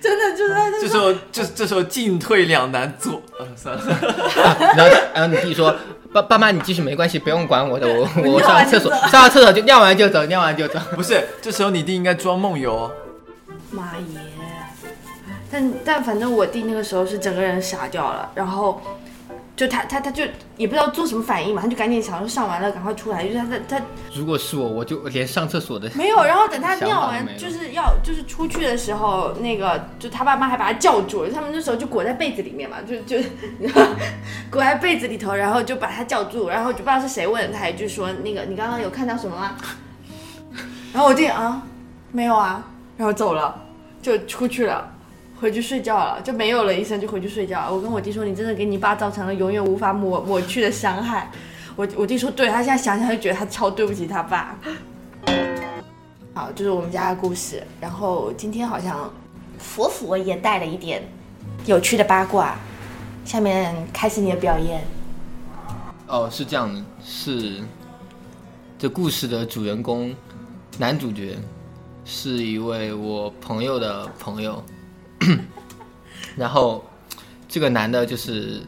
[0.00, 3.82] 真的就是他这时候这这时候进退两难，左啊算了，
[4.76, 5.74] 然后然后你弟说
[6.12, 10.78] ：“爸爸妈，你继续没关系，不用管我的，我 我尿上厕所，上完厕所就尿完就走，尿完就走。
[10.96, 12.90] 不是，这时候你弟应该装梦游。
[13.70, 14.20] 妈耶！
[15.50, 18.80] 但但反正我弟那个时候是整个人傻掉了，然后
[19.62, 20.24] 就他他他就
[20.56, 33.24] 也不知道做什么反应嘛，他就赶紧想说上完了赶快出来，就是他他他如果是我，我就连上厕所的没有，然后等他尿完就是要就是出去的时候，那个就他爸妈还把他叫住了，他们那时候就裹在被子里面嘛，就就
[34.50, 39.56] 裹在被子里头，然后就把他叫住，然后就不知道是谁问他一句说那个你刚刚有看到什么吗？
[40.92, 41.62] 然后我弟啊
[42.10, 43.62] 没有啊，然后走了，
[44.02, 44.92] 就出去了。
[45.42, 47.68] 回去睡觉了，就没有了医生就回去睡觉。
[47.68, 51.28] 我跟我弟说，你真的给你爸造成了永远无法抹 抹去的伤害。
[51.74, 54.56] 我我弟说，对他现在想想就觉得他超对不起他爸。
[56.32, 57.60] 好，这是我们家的故事。
[57.80, 59.12] 然后今天好像
[59.58, 61.02] 佛佛也带了一点
[61.66, 62.54] 有趣的八卦。
[63.24, 64.80] 下面开始你的表演。
[66.06, 67.60] 哦，是这样的，是
[68.78, 70.14] 这故事的主人公，
[70.78, 71.36] 男主角
[72.04, 74.62] 是一位我朋友的朋友，
[76.36, 76.84] 然后
[77.48, 78.60] 这个男的就是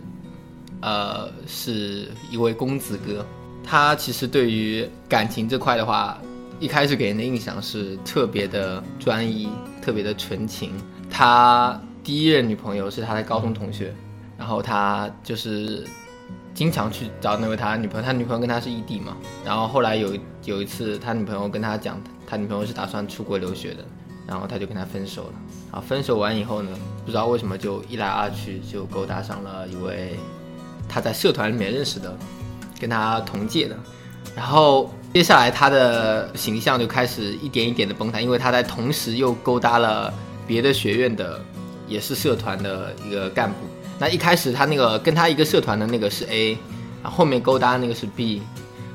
[0.80, 3.24] 呃是一位公子哥，
[3.64, 6.18] 他其实对于感情这块的话，
[6.60, 9.48] 一开始给人的印象是特别的专一，
[9.80, 10.72] 特别的纯情。
[11.10, 13.94] 他第一任女朋友是他的高中同学，
[14.36, 15.86] 然后他就是
[16.52, 19.16] 经常去找那位他女朋友，他女朋友跟他是异地嘛。
[19.44, 23.84] 然后后来有有一次，他女朋友跟他讲，他女朋友是打算出国留学的，
[24.26, 25.32] 然后他就跟他分手了。
[25.72, 26.70] 啊分手完以后呢，
[27.04, 30.16] 不知道为什么就一来二去就勾搭上了一位
[30.88, 32.16] 他在社团里面认识的，
[32.80, 33.76] 跟他同届的。
[34.36, 40.12] 然后接下来他的形象就开始一点一点的崩塌，因为他在同时又勾搭了
[40.46, 41.40] 别的学院的，
[41.86, 43.56] 也是社团的一个干部。
[43.98, 46.58] 那一开始他那个跟他一个社团的那个是 A，
[47.02, 48.42] 然后后面勾搭那个是 B，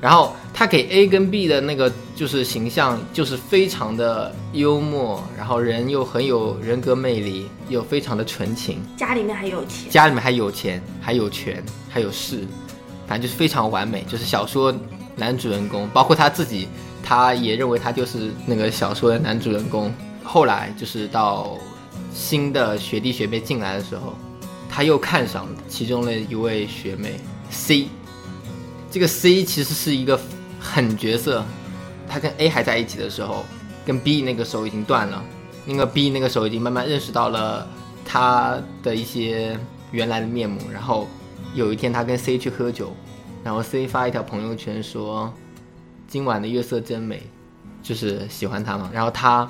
[0.02, 12.48] 然后他给 A 跟 B 的那个就是形象就是非常的幽默，然后人又很有人格魅力，又非常的纯情，家里面还有钱，家里面还有钱，还有权，还有势，
[13.08, 14.04] 反正就是非常完美。
[14.08, 14.74] 就是小说
[15.18, 16.70] 男主人公，包括他自己，
[17.04, 19.94] 他也认为他就是那个小说的男主人公。
[20.24, 21.58] 后来就是到
[22.14, 24.16] 新的学弟学妹进来的时候，
[24.70, 27.88] 他又看上了其中的一位学妹 C。
[28.92, 30.20] 这个 C 其实是一个
[30.60, 31.44] 狠角色，
[32.08, 33.46] 他跟 A 还在一起的时候，
[33.86, 35.24] 跟 B 那个时候已经断了。
[35.66, 37.68] 那个 B 那个时候已经慢慢认识到了
[38.04, 39.60] 他的一些
[39.92, 41.08] 原来的面目，然后
[41.54, 42.96] 有一天他跟 C 去喝酒，
[43.44, 45.32] 然后 C 发一条朋友圈说
[46.08, 47.22] 今晚的月色真美，
[47.84, 48.90] 就是喜欢他嘛。
[48.92, 49.48] 然后他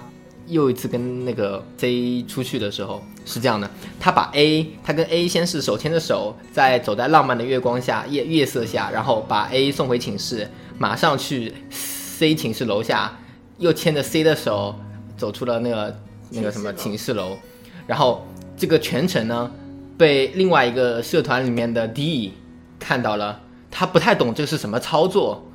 [0.47, 13.20] 又一次跟那个 C 出去的时候是这样的，他把 A 他跟 A 先是手牵着手，在走在浪漫的月光下夜月色下，然后把 A 送回寝室，马上去 C 寝室楼下，
[13.60, 14.74] 又牵着 C 的手
[15.15, 15.96] 走出了那个
[16.32, 17.38] 那个什么寝室楼，
[17.86, 19.52] 然后这个全程呢
[19.96, 22.34] 被另外一个社团里面的 D
[22.80, 23.39] 看到了，
[23.70, 25.48] 他不太懂这是什么操作，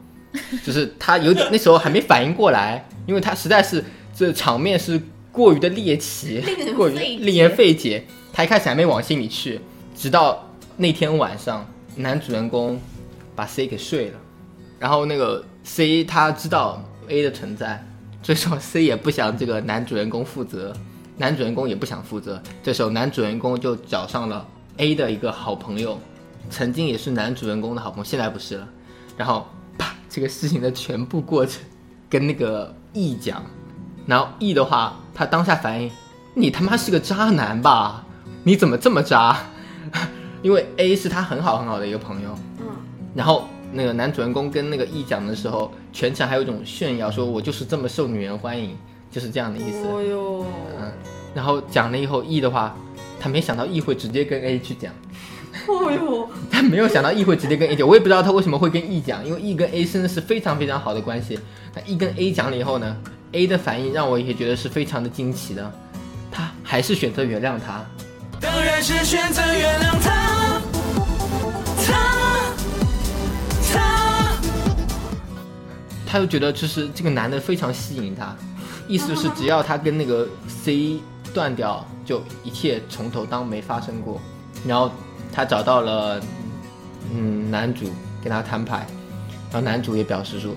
[0.65, 3.85] 就是他有点那时候还没反应过来，因为他实在是
[4.15, 5.01] 这场面是
[5.35, 6.41] 过于的猎奇，
[6.77, 9.61] 过于令人费解，他一开始还没往心里去，
[9.97, 11.67] 直到那天晚上，
[11.97, 12.81] 男主人公
[13.35, 14.19] 把 C 给睡了，
[14.79, 17.85] 然后那个 C 他知道 A 的存在，
[18.23, 20.73] 所以说 C 也不想这个男主人公负责，
[21.17, 22.41] 男主人公也不想负责。
[22.63, 25.99] 这时候男主人公就找上了 A 的一个好朋友，
[26.49, 28.69] 曾经也是男主人公的好朋友，现在不是了。
[29.17, 31.61] 然后把这个事情的全部过程
[32.09, 33.45] 跟那个 E 讲，
[34.07, 35.91] 然后 E 的话，他当下反应，
[36.35, 38.05] 你他妈是个渣男吧？
[38.43, 39.37] 你怎么这么渣？
[40.43, 42.29] 因为 A 是他很好很好的一个朋友，
[42.61, 42.67] 嗯，
[43.15, 48.77] 然后那个男主人公跟那个 E 讲的时候，全程还有一种炫耀，说我就是这么受女人欢迎，
[49.11, 49.87] 就是这样的意思。
[49.87, 50.47] 哦哟，
[50.79, 50.93] 嗯，
[51.35, 52.77] 然后讲了以后，E 的话，
[53.19, 54.93] 他没想到 E 会直接跟 A 去讲，
[55.67, 61.39] 哦哟， 他没有想到 E 会直接跟 A 讲，我也不知道他为什么会跟 E 讲，因为 E 跟 A 真的是非常非常好的关系。
[61.75, 62.95] 那 E 跟 A 讲了以后呢
[63.35, 65.71] ，A 的反应让我也觉得是非常的惊奇的，
[66.31, 67.85] 他还是选择原谅他。
[68.41, 70.61] 当然是选择原谅他，
[71.85, 72.55] 他，
[73.73, 74.33] 他。
[76.07, 78.37] 他就觉得就是这个男的非常吸引他，
[78.87, 81.01] 意思就是只要他跟那个 C
[81.33, 84.21] 断掉，就一切从头当没发生过。
[84.67, 84.91] 然后
[85.33, 86.21] 他找到了
[87.13, 87.91] 嗯男主
[88.23, 88.87] 跟他摊牌，
[89.51, 90.55] 然后男主也表示说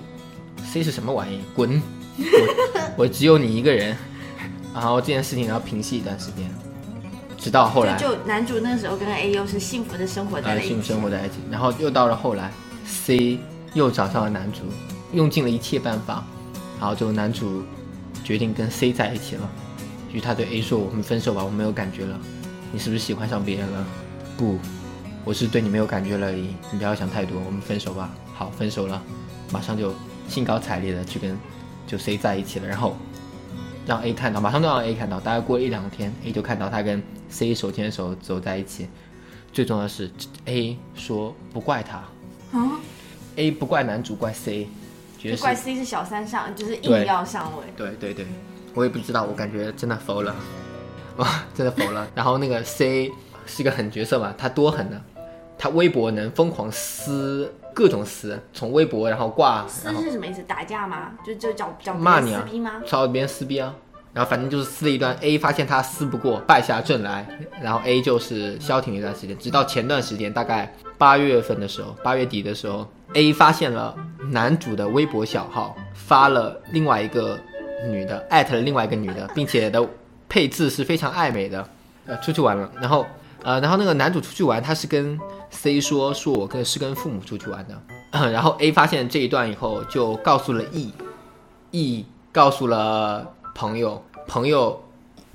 [0.64, 1.82] C 是什么玩意，滚，
[2.18, 3.96] 我我只有你一个人。
[4.74, 6.48] 然后这件事情要平息一段时间，
[7.36, 11.36] 直到后来就就男主那时候跟 A 又是幸福的生活在一起，幸福生活在一起。
[11.50, 12.52] 然后又到了后来
[12.86, 13.40] ，C
[13.74, 14.60] 又找上了男主，
[15.12, 16.24] 用尽了一切办法，
[16.78, 17.64] 然后最后男主
[18.22, 19.50] 决定跟 C 在一起了。
[20.12, 22.16] 于是他对 A 说：“我们分手吧，我没有感觉了。
[22.70, 23.84] 你是不是喜欢上别人了？
[24.36, 24.58] 不，
[25.24, 26.54] 我是对你没有感觉了而已。
[26.70, 28.08] 你不要想太多，我们分手吧。
[28.32, 29.02] 好，分手了，
[29.50, 29.92] 马上就
[30.28, 31.36] 兴高采烈的去跟
[31.88, 32.68] 就 C 在一起了。
[32.68, 32.96] 然后
[33.84, 35.18] 让 A 看到，马上就让 A 看到。
[35.18, 38.86] 大概过了一两天，A 就看到他跟 C 手牵手走在一起。
[39.52, 40.08] 最重要的是
[40.44, 41.96] ，A 说不怪他
[42.56, 42.78] 啊
[43.36, 44.68] ，，A 不怪男主，怪 C，
[45.18, 47.64] 觉得就怪 C 是小三上，就是硬要上位。
[47.74, 48.26] 对对对，
[48.74, 50.36] 我也不知道，我感觉真的服了，
[51.16, 52.06] 哇，真的服了。
[52.14, 53.10] 然后那个 C
[53.46, 55.00] 是一个狠角色嘛，他多狠呢？
[55.58, 60.42] 他微博能疯狂撕各种撕，从微博然后挂，撕是什么意思？
[60.42, 61.12] 打架吗？
[61.24, 63.74] 就就找找骂你啊撕逼吗？，找别人撕逼啊。
[64.14, 67.28] 然后反正就是撕了一段，A 发现他撕不过，败下阵来，
[67.62, 73.94] 然后 A 就是消停了一段时间，直到前段时间，大概八月份的时候，八月底的时候，A 发现了
[74.30, 77.38] 男主的微博小号发了另外一个
[77.86, 79.86] 女的，艾特了另外一个女的，并且的
[80.28, 81.68] 配置是非常暧昧的，
[82.06, 83.06] 呃，出去玩了，然后
[83.42, 85.18] 呃，然后那个男主出去玩，他是跟
[85.50, 87.80] C 说，说我跟是跟父母出去玩的，
[88.30, 94.82] 然后 A 发现这一段以后，就告诉了 E，E 告诉了朋友，朋友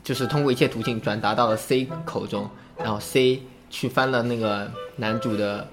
[0.04, 5.68] 就是通过一切途径转达到了 C 口中，然后 C 去翻了那个男主的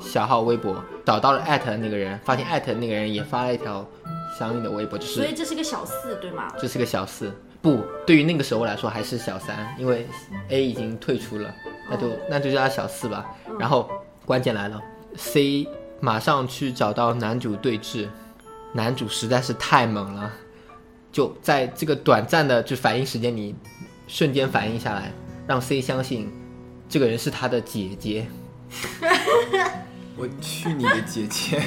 [0.00, 3.86] 小号微博，找到了艾特的那个人，发现艾特的那个人也发了一条
[4.38, 6.52] 相应的微博，就是所以这是个小四，对吗？
[6.58, 7.32] 这是个小四，
[7.66, 10.06] 不，对于那个时候来说还是小三，因为
[10.50, 11.52] A 已经退出了，
[11.90, 13.26] 那就那就叫他小四吧。
[13.58, 13.90] 然后
[14.24, 14.80] 关键来了
[15.16, 15.66] ，C
[15.98, 18.06] 马上去找到男主对峙，
[18.72, 20.32] 男主实在是太猛了，
[21.10, 23.52] 就在这个短暂的就反应时间里，
[24.06, 25.10] 瞬间反应下来，
[25.48, 26.32] 让 C 相信
[26.88, 28.28] 这个人是他的姐姐，
[30.16, 31.60] 我去你的姐姐！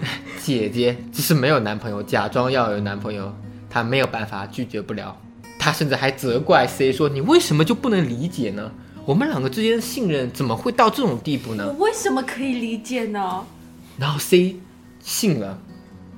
[0.40, 3.30] 姐姐只是没有男朋友，假装要有男朋友，
[3.70, 5.16] 她没有办法拒绝不了。
[5.58, 8.72] 他甚至还责怪 C 说：“你为什么就不能理解呢？
[9.04, 13.44] 我们两个之间的信任怎么会到这种地步呢我为什么可以理解呢？？”
[13.98, 14.56] 然后 C
[15.00, 15.58] 信了，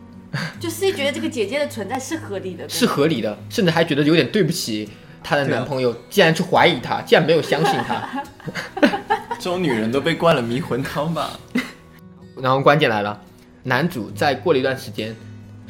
[0.61, 4.89] 就 C 觉得这个姐姐的存在是合理的，是合理的，甚至还觉得有点对不起
[5.25, 8.23] 她的男朋友，竟然去怀疑她，竟然没有相信她。
[9.41, 11.33] 这种女人都被灌了迷魂汤吧？
[12.41, 13.21] 然后关键来了，
[13.65, 15.17] 男主在过了一段时间，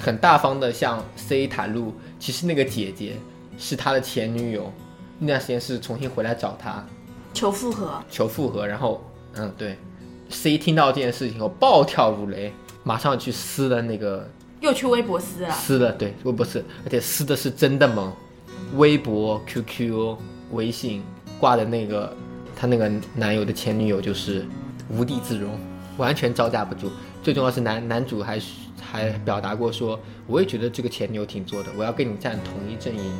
[0.02, 3.14] 很大方的向 C 袒露，其实那个姐姐
[3.56, 4.72] 是他的前女友，
[5.20, 6.84] 那段时间是重新回来找他
[7.32, 9.00] 求复合，求复合，然后
[9.34, 9.78] 嗯对
[10.28, 14.28] ，C 听到这件事情后暴跳如雷，马上去撕了那个
[14.60, 15.50] 又去微博撕了。
[15.52, 18.12] 撕了，对，微博撕，而且撕的是真的猛，
[18.74, 20.16] 微博、QQ、
[20.50, 21.00] 微信
[21.38, 22.12] 挂的那个
[22.56, 24.44] 她那个男友的前女友就是
[24.90, 25.56] 无地自容，
[25.96, 26.90] 完全招架不住。
[27.22, 28.40] 最重要是男男主还
[28.80, 33.12] 还表达过说，我也觉得这个前女友挺作的，我要跟你站同一阵营。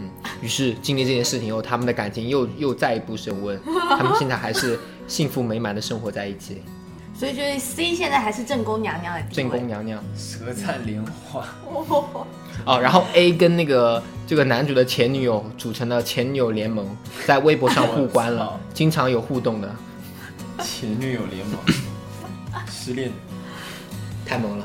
[0.00, 0.10] 嗯，
[0.42, 3.60] 于是经历这件事情后，他们的感情又又再一步升温，
[3.90, 6.62] 他们现在还是幸福美满的生活在一起。
[7.14, 10.02] 所以就是 C 现在还是正宫娘娘的正宫娘娘。
[10.16, 11.46] 舌灿莲花，
[12.64, 16.88] 哦，然后 A 跟那个这个男主的前女友组成了前女友联盟，
[17.26, 19.76] 在微博上互关了， 经常有互动的，
[20.64, 21.58] 前女友联盟，
[22.70, 23.10] 失恋，
[24.24, 24.64] 太猛了。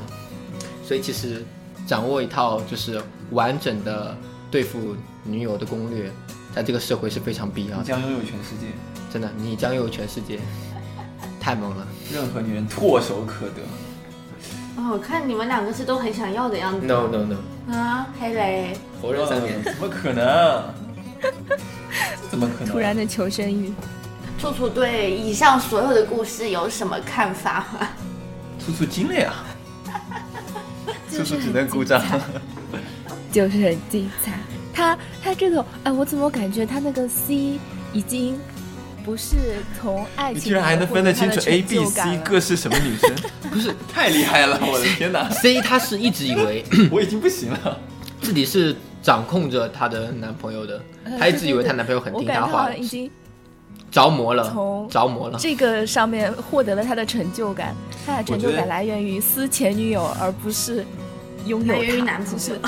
[0.84, 1.44] 所以其实
[1.86, 4.16] 掌握一套就是完整的
[4.50, 4.94] 对付
[5.24, 6.10] 女友的攻略，
[6.54, 7.82] 在这个社会是非常必要的。
[7.82, 8.66] 你将拥有全世界，
[9.12, 10.38] 真的，你将拥有全世界，
[11.40, 11.86] 太猛了。
[12.12, 13.62] 任何女人唾手可得。
[14.76, 16.86] 哦，我看你们两个是都很想要的样子。
[16.86, 19.62] No no no，啊，黑雷，否认三年。
[19.64, 20.62] 怎么可能？
[22.30, 22.72] 怎么可能？
[22.72, 23.72] 突然的求生欲，
[24.38, 27.88] 楚楚对以上所有的故事有什么看法吗？
[28.64, 29.32] 楚楚惊了呀！
[31.10, 32.02] 楚楚只能鼓掌。
[33.32, 34.32] 就是很精彩。
[34.72, 37.58] 他他这个，哎，我怎么感觉他那个 C
[37.92, 38.38] 已经
[39.04, 39.36] 不是
[39.80, 43.10] 从爱情，你居然还能分得清楚 A、B、C 各是什么女生？
[43.50, 44.58] 不是太厉害了！
[44.62, 47.78] 我的天哪， C 她是一直以为 我已经不行了。
[48.22, 50.80] 自己是掌控着她的男朋友的，
[51.18, 53.10] 她一直以为她男朋友很听她话已经
[53.90, 55.38] 着魔了从，着魔了。
[55.38, 57.74] 这个上面获得了他的成就感，
[58.04, 60.84] 他的成就感来源于撕前女友，而不是
[61.46, 62.60] 拥有来源于他男朋友就是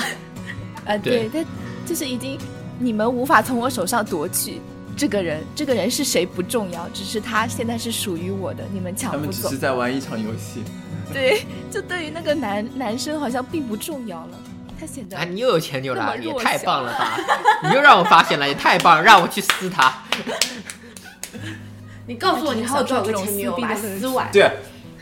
[0.85, 1.49] 啊，对对，他
[1.85, 2.37] 就是已经
[2.79, 4.59] 你们无法从我手上夺去
[4.97, 9.57] 这个人，这个人是谁不重要，只是他现在是属于我的，你们抢不走他们只是。
[9.57, 10.63] 在玩一场游戏。
[11.13, 14.37] 对，就对于那个男男生好像并不重要了，
[14.79, 17.17] 他显得啊，你又有前女友了，那么弱也太棒了吧！
[17.63, 20.03] 你又让我发现了，也太棒了，让我去撕他。
[22.07, 24.29] 你告诉我你还有多少个前女友，把它撕完。
[24.31, 24.51] 对啊，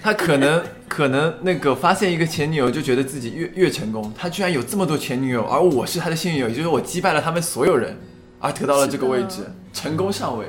[0.02, 4.12] 他可能 可能那个发现一个前女友，就觉得自己越越成功。
[4.18, 7.98] 他居然有这么多前女友，而我是他的幸运友，也就是我击败了他们所有人，
[8.40, 10.46] 而得到了这个位置，成功上位。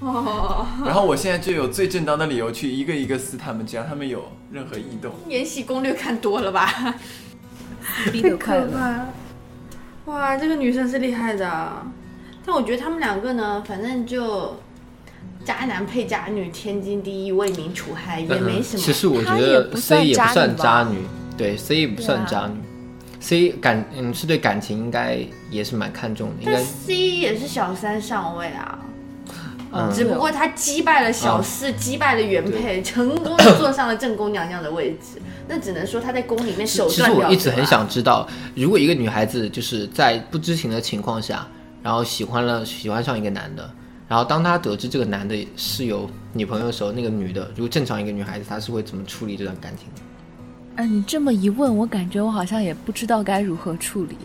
[0.00, 5.12] 哦，然后我现在就有最正当的理由去一个一个撕他们，只要他们有任何异动。
[5.28, 6.94] 延禧攻略看多了吧？
[8.12, 8.66] 逼得快乐。
[8.68, 9.06] 怕！
[10.12, 11.86] 哇，这个女生是厉害的，
[12.44, 14.56] 但我觉得他们两个呢，反正就
[15.44, 18.82] 渣男配渣女，天经地义，为民除害，也没什么。
[18.82, 20.98] 其实我觉得 C 也不算渣算女
[21.36, 22.60] 对 C 也不算渣女。
[23.20, 25.18] C 感嗯是对感情应该
[25.50, 28.78] 也是蛮看重的，应但该 C 也是小三上位啊，
[29.72, 29.90] 嗯。
[29.94, 35.20] 只不过他击败了小四，击败了原配，成功的坐上了正宫娘娘的位置。
[35.48, 41.46] 那只能说他在宫里面手其实段我一直很想知道，如果一个女孩子就是在不知情的情况下，
[41.82, 43.70] 然后喜欢了喜欢上一个男的，
[44.08, 50.02] 然后当他得知这个男的是有女朋友的时候，那个女的如果正常一个女孩子，她是会怎么处理这段感情的？
[50.76, 54.16] 哎，你这么一问，我感觉我好像也不知道该如何处理，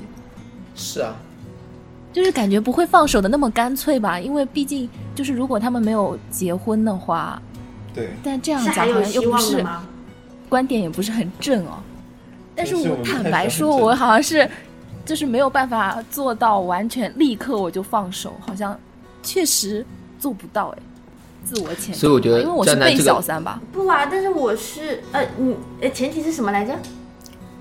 [0.76, 1.16] 是啊，
[2.12, 7.42] 就是感觉不会放手的那么干脆吧，因为毕竟就是如果他们没有结婚的话，
[7.94, 9.66] 对，但这样是讲好像又不是？
[10.50, 11.78] 观点也不是很正哦。
[12.56, 14.50] 但是我坦白说，我好像是
[15.06, 18.78] 就是没有办法做到完全立刻我就放手，好像
[19.24, 19.86] 确实
[20.20, 20.82] 做不到哎。
[21.42, 26.78] 自我谴责，所以我觉得因为我是被站在这个小三吧，不啊，但是我是呃，你呃，前提是什么来着？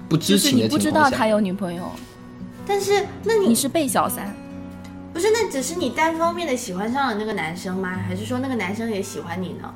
[0.09, 1.85] 不知情就是你不知的情况下，道他有女朋友，
[2.67, 4.35] 但是那你你是被小三，
[5.15, 7.89] 不是那只是你单方面的喜欢上了那个男生吗？
[8.07, 9.73] 还是说那个男生也喜欢你呢？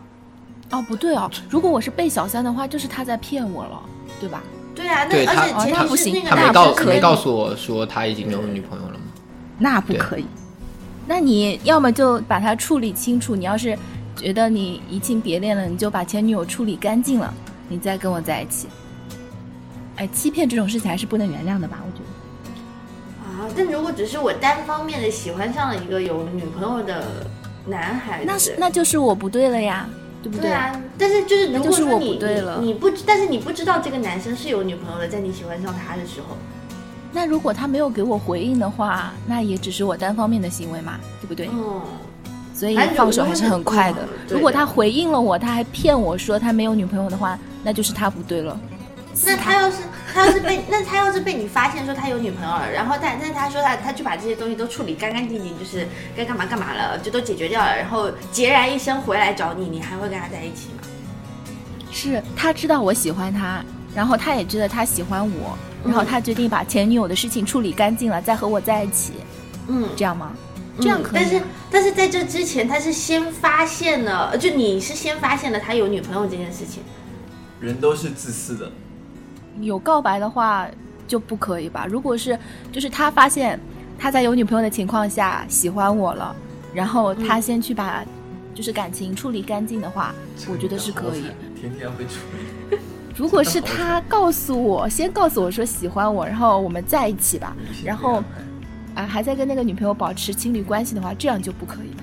[0.72, 3.80] 哦不对哦，如果我是被小三的话，就是他在骗我了，
[4.20, 4.42] 对吧？
[4.74, 9.04] 对啊，那而且前他不行提是那个他没男生是跟告没告诉我说他已经有女朋友了吗？
[9.58, 10.26] 那不可以。
[11.06, 13.76] 那你要么就把它处理清楚，你要是
[14.16, 17.32] 觉得你移情别恋了，你就把前女友处理干净了，
[17.68, 18.68] 你再跟我在一起。
[19.96, 21.80] 哎，欺骗这种事情还是不能原谅的吧？
[21.84, 22.10] 我觉得。
[23.24, 27.26] 啊，但如果只是我单方面的喜欢上了一个有女朋友的
[27.66, 29.88] 男孩子，那是那就是我不对了呀，
[30.22, 36.36] 对不对对啊，但是就是如果说你不对了你你不，但是你不知道这个男生是有女朋友的，在你喜欢上他的时候，
[37.12, 41.48] 那如果他没有给我回应的话，那也只是我单方面的行为嘛，对不对？
[41.52, 41.82] 嗯，
[42.54, 48.58] 所以放手还是很快的如果他回应了我，他还骗我说他没有女朋友的话，那就是他不对了。
[49.26, 49.76] 那他要是
[50.14, 55.86] 他要是被 那他要是被你发现说他有女朋友了，然后但但是他说他他去把这些东西都处理干干净净，就是
[56.16, 60.78] 该干嘛干嘛了，就都解决掉了，然后孑然一身回来找你，你还会跟他在一起吗？
[61.90, 63.62] 是他知道我喜欢他，
[63.94, 69.12] 然后他也知道他喜欢我，然后他决定把前女友的事情处理干净了，再和我在一起，
[69.68, 70.32] 嗯，这样吗？
[70.80, 76.82] 这样可以吗、但是但是在这之前，他是先发现了，呃就你是先发现了他有女朋友这件事情。
[77.60, 78.72] 人都是自私的，
[79.60, 80.66] 有告白的话
[81.06, 81.86] 就不可以吧？
[81.86, 82.38] 如果是
[82.72, 83.60] 就是他发现
[83.98, 86.34] 他在有女朋友的情况下喜欢我了，
[86.72, 88.02] 然后他先去把
[88.54, 90.14] 就是感情处理干净的话，
[90.50, 91.24] 我觉得是可以。
[91.54, 92.51] 天天要被处理。
[93.16, 97.54] 如果是他告诉我，先告诉我说喜欢我，然后我们在一起吧，
[97.84, 98.22] 然后
[98.94, 102.02] 啊还在跟那个女朋友保持情侣关系的话，这样就不可以了。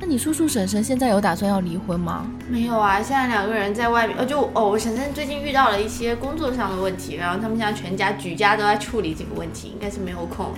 [0.00, 2.26] 那你叔叔婶婶现在有打算要离婚吗？
[2.48, 10.52] 没有啊，现在两个人在外面，呃，就哦，我婶婶最近遇到了一些工作上的问题，然后他们现在全家举家都在处理这个问题，应该是没有空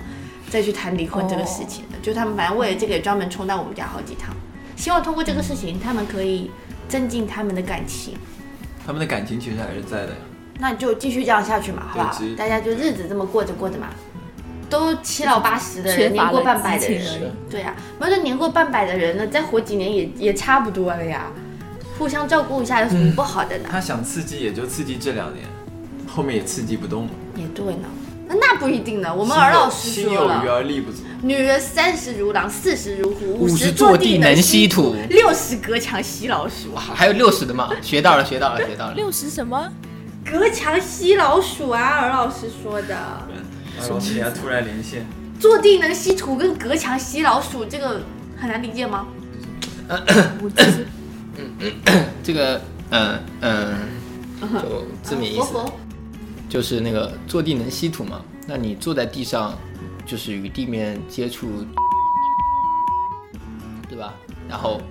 [0.49, 1.97] 再去谈离婚这个事情的。
[2.01, 4.35] 就他们反正为了这个也专门冲到我们家好几趟，
[4.75, 6.51] 希望通过这个事情，他们可以
[6.87, 8.15] 增进他们的感情。
[8.85, 10.17] 他们的感情其实还是在的呀。
[10.59, 12.21] 那就继续这样下去嘛，好不好？
[12.37, 13.87] 大家就日子这么过着过着嘛。
[14.69, 21.31] 都七老八十的人，年过半百的人，对呀、没有年过半百的人呢，再活几年也也差不多了呀。
[21.97, 23.69] 互相照顾一下有什么不好的呢？
[23.71, 25.45] 他想刺激也就刺激这两年，
[26.05, 27.11] 后面也刺激不动了。
[27.35, 27.87] 也对呢，
[28.27, 29.15] 那那不一定呢。
[29.15, 31.03] 我们儿老师说心有余了，而力不足。
[31.21, 36.71] 女人三十如狼，四十如虎，五十十坐地能能吸土六十隔墙吸老鼠。
[36.73, 37.69] 哇，还有六十的吗？
[37.81, 38.93] 学到了，学到了，学到了。
[38.93, 39.71] 六十什么？
[40.29, 42.95] 隔墙吸老鼠啊，尔老师说的。
[43.77, 45.05] 然后给他突然连线，
[45.39, 48.01] 坐地能吸土跟隔墙吸老鼠，这个
[48.35, 49.07] 很难理解吗？
[50.41, 50.85] 我其实
[52.23, 53.75] 这个，嗯嗯，
[54.61, 55.53] 就字面意思，
[56.49, 58.21] 就是那个坐地能吸土嘛。
[58.45, 59.57] 那你坐在地上，
[60.07, 61.65] 就是与地面接触，
[63.89, 64.13] 对吧？
[64.47, 64.81] 然后，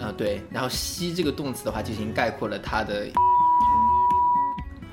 [0.00, 3.06] 呃，对，然后吸这个动词的话，就已经概括了它的，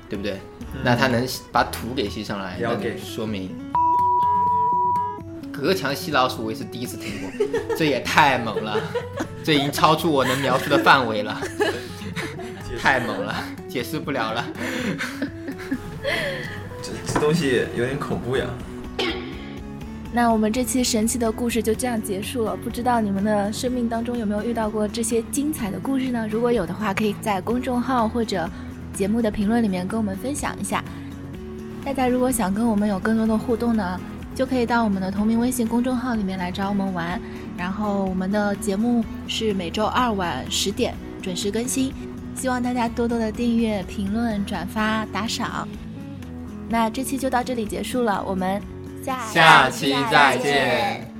[0.08, 0.38] 对不对？
[0.84, 3.56] 那它能把土给吸上来，那就说明
[5.52, 7.30] 隔墙吸老鼠，我也是第一次听过，
[7.76, 8.78] 这也太猛了，
[9.42, 11.40] 这已经超出我能描述的范围了，
[12.78, 13.34] 太猛了，
[13.68, 14.44] 解释不了了。
[16.82, 18.46] 这这东西有点恐怖呀。
[20.16, 22.56] 那我们这期神奇的故事就这样结束了。
[22.56, 26.26] 不知道你们的生命当中有没有遇到过这些精彩的故事呢？
[26.30, 28.48] 如果有的话，可以在公众号或者
[28.94, 30.82] 节目的评论里面跟我们分享一下。
[31.84, 34.00] 大家如果想跟我们有更多的互动呢，
[34.34, 37.20] 就可以到我们的同名微信公众号里面来找我们玩。
[37.54, 41.92] 然后我们的节目是每周二晚十点准时更新，
[42.34, 45.68] 希望大家多多的订阅、评论、转发、打赏。
[46.70, 48.62] 那这期就到这里结束了，我们
[49.32, 51.15] 下期再见。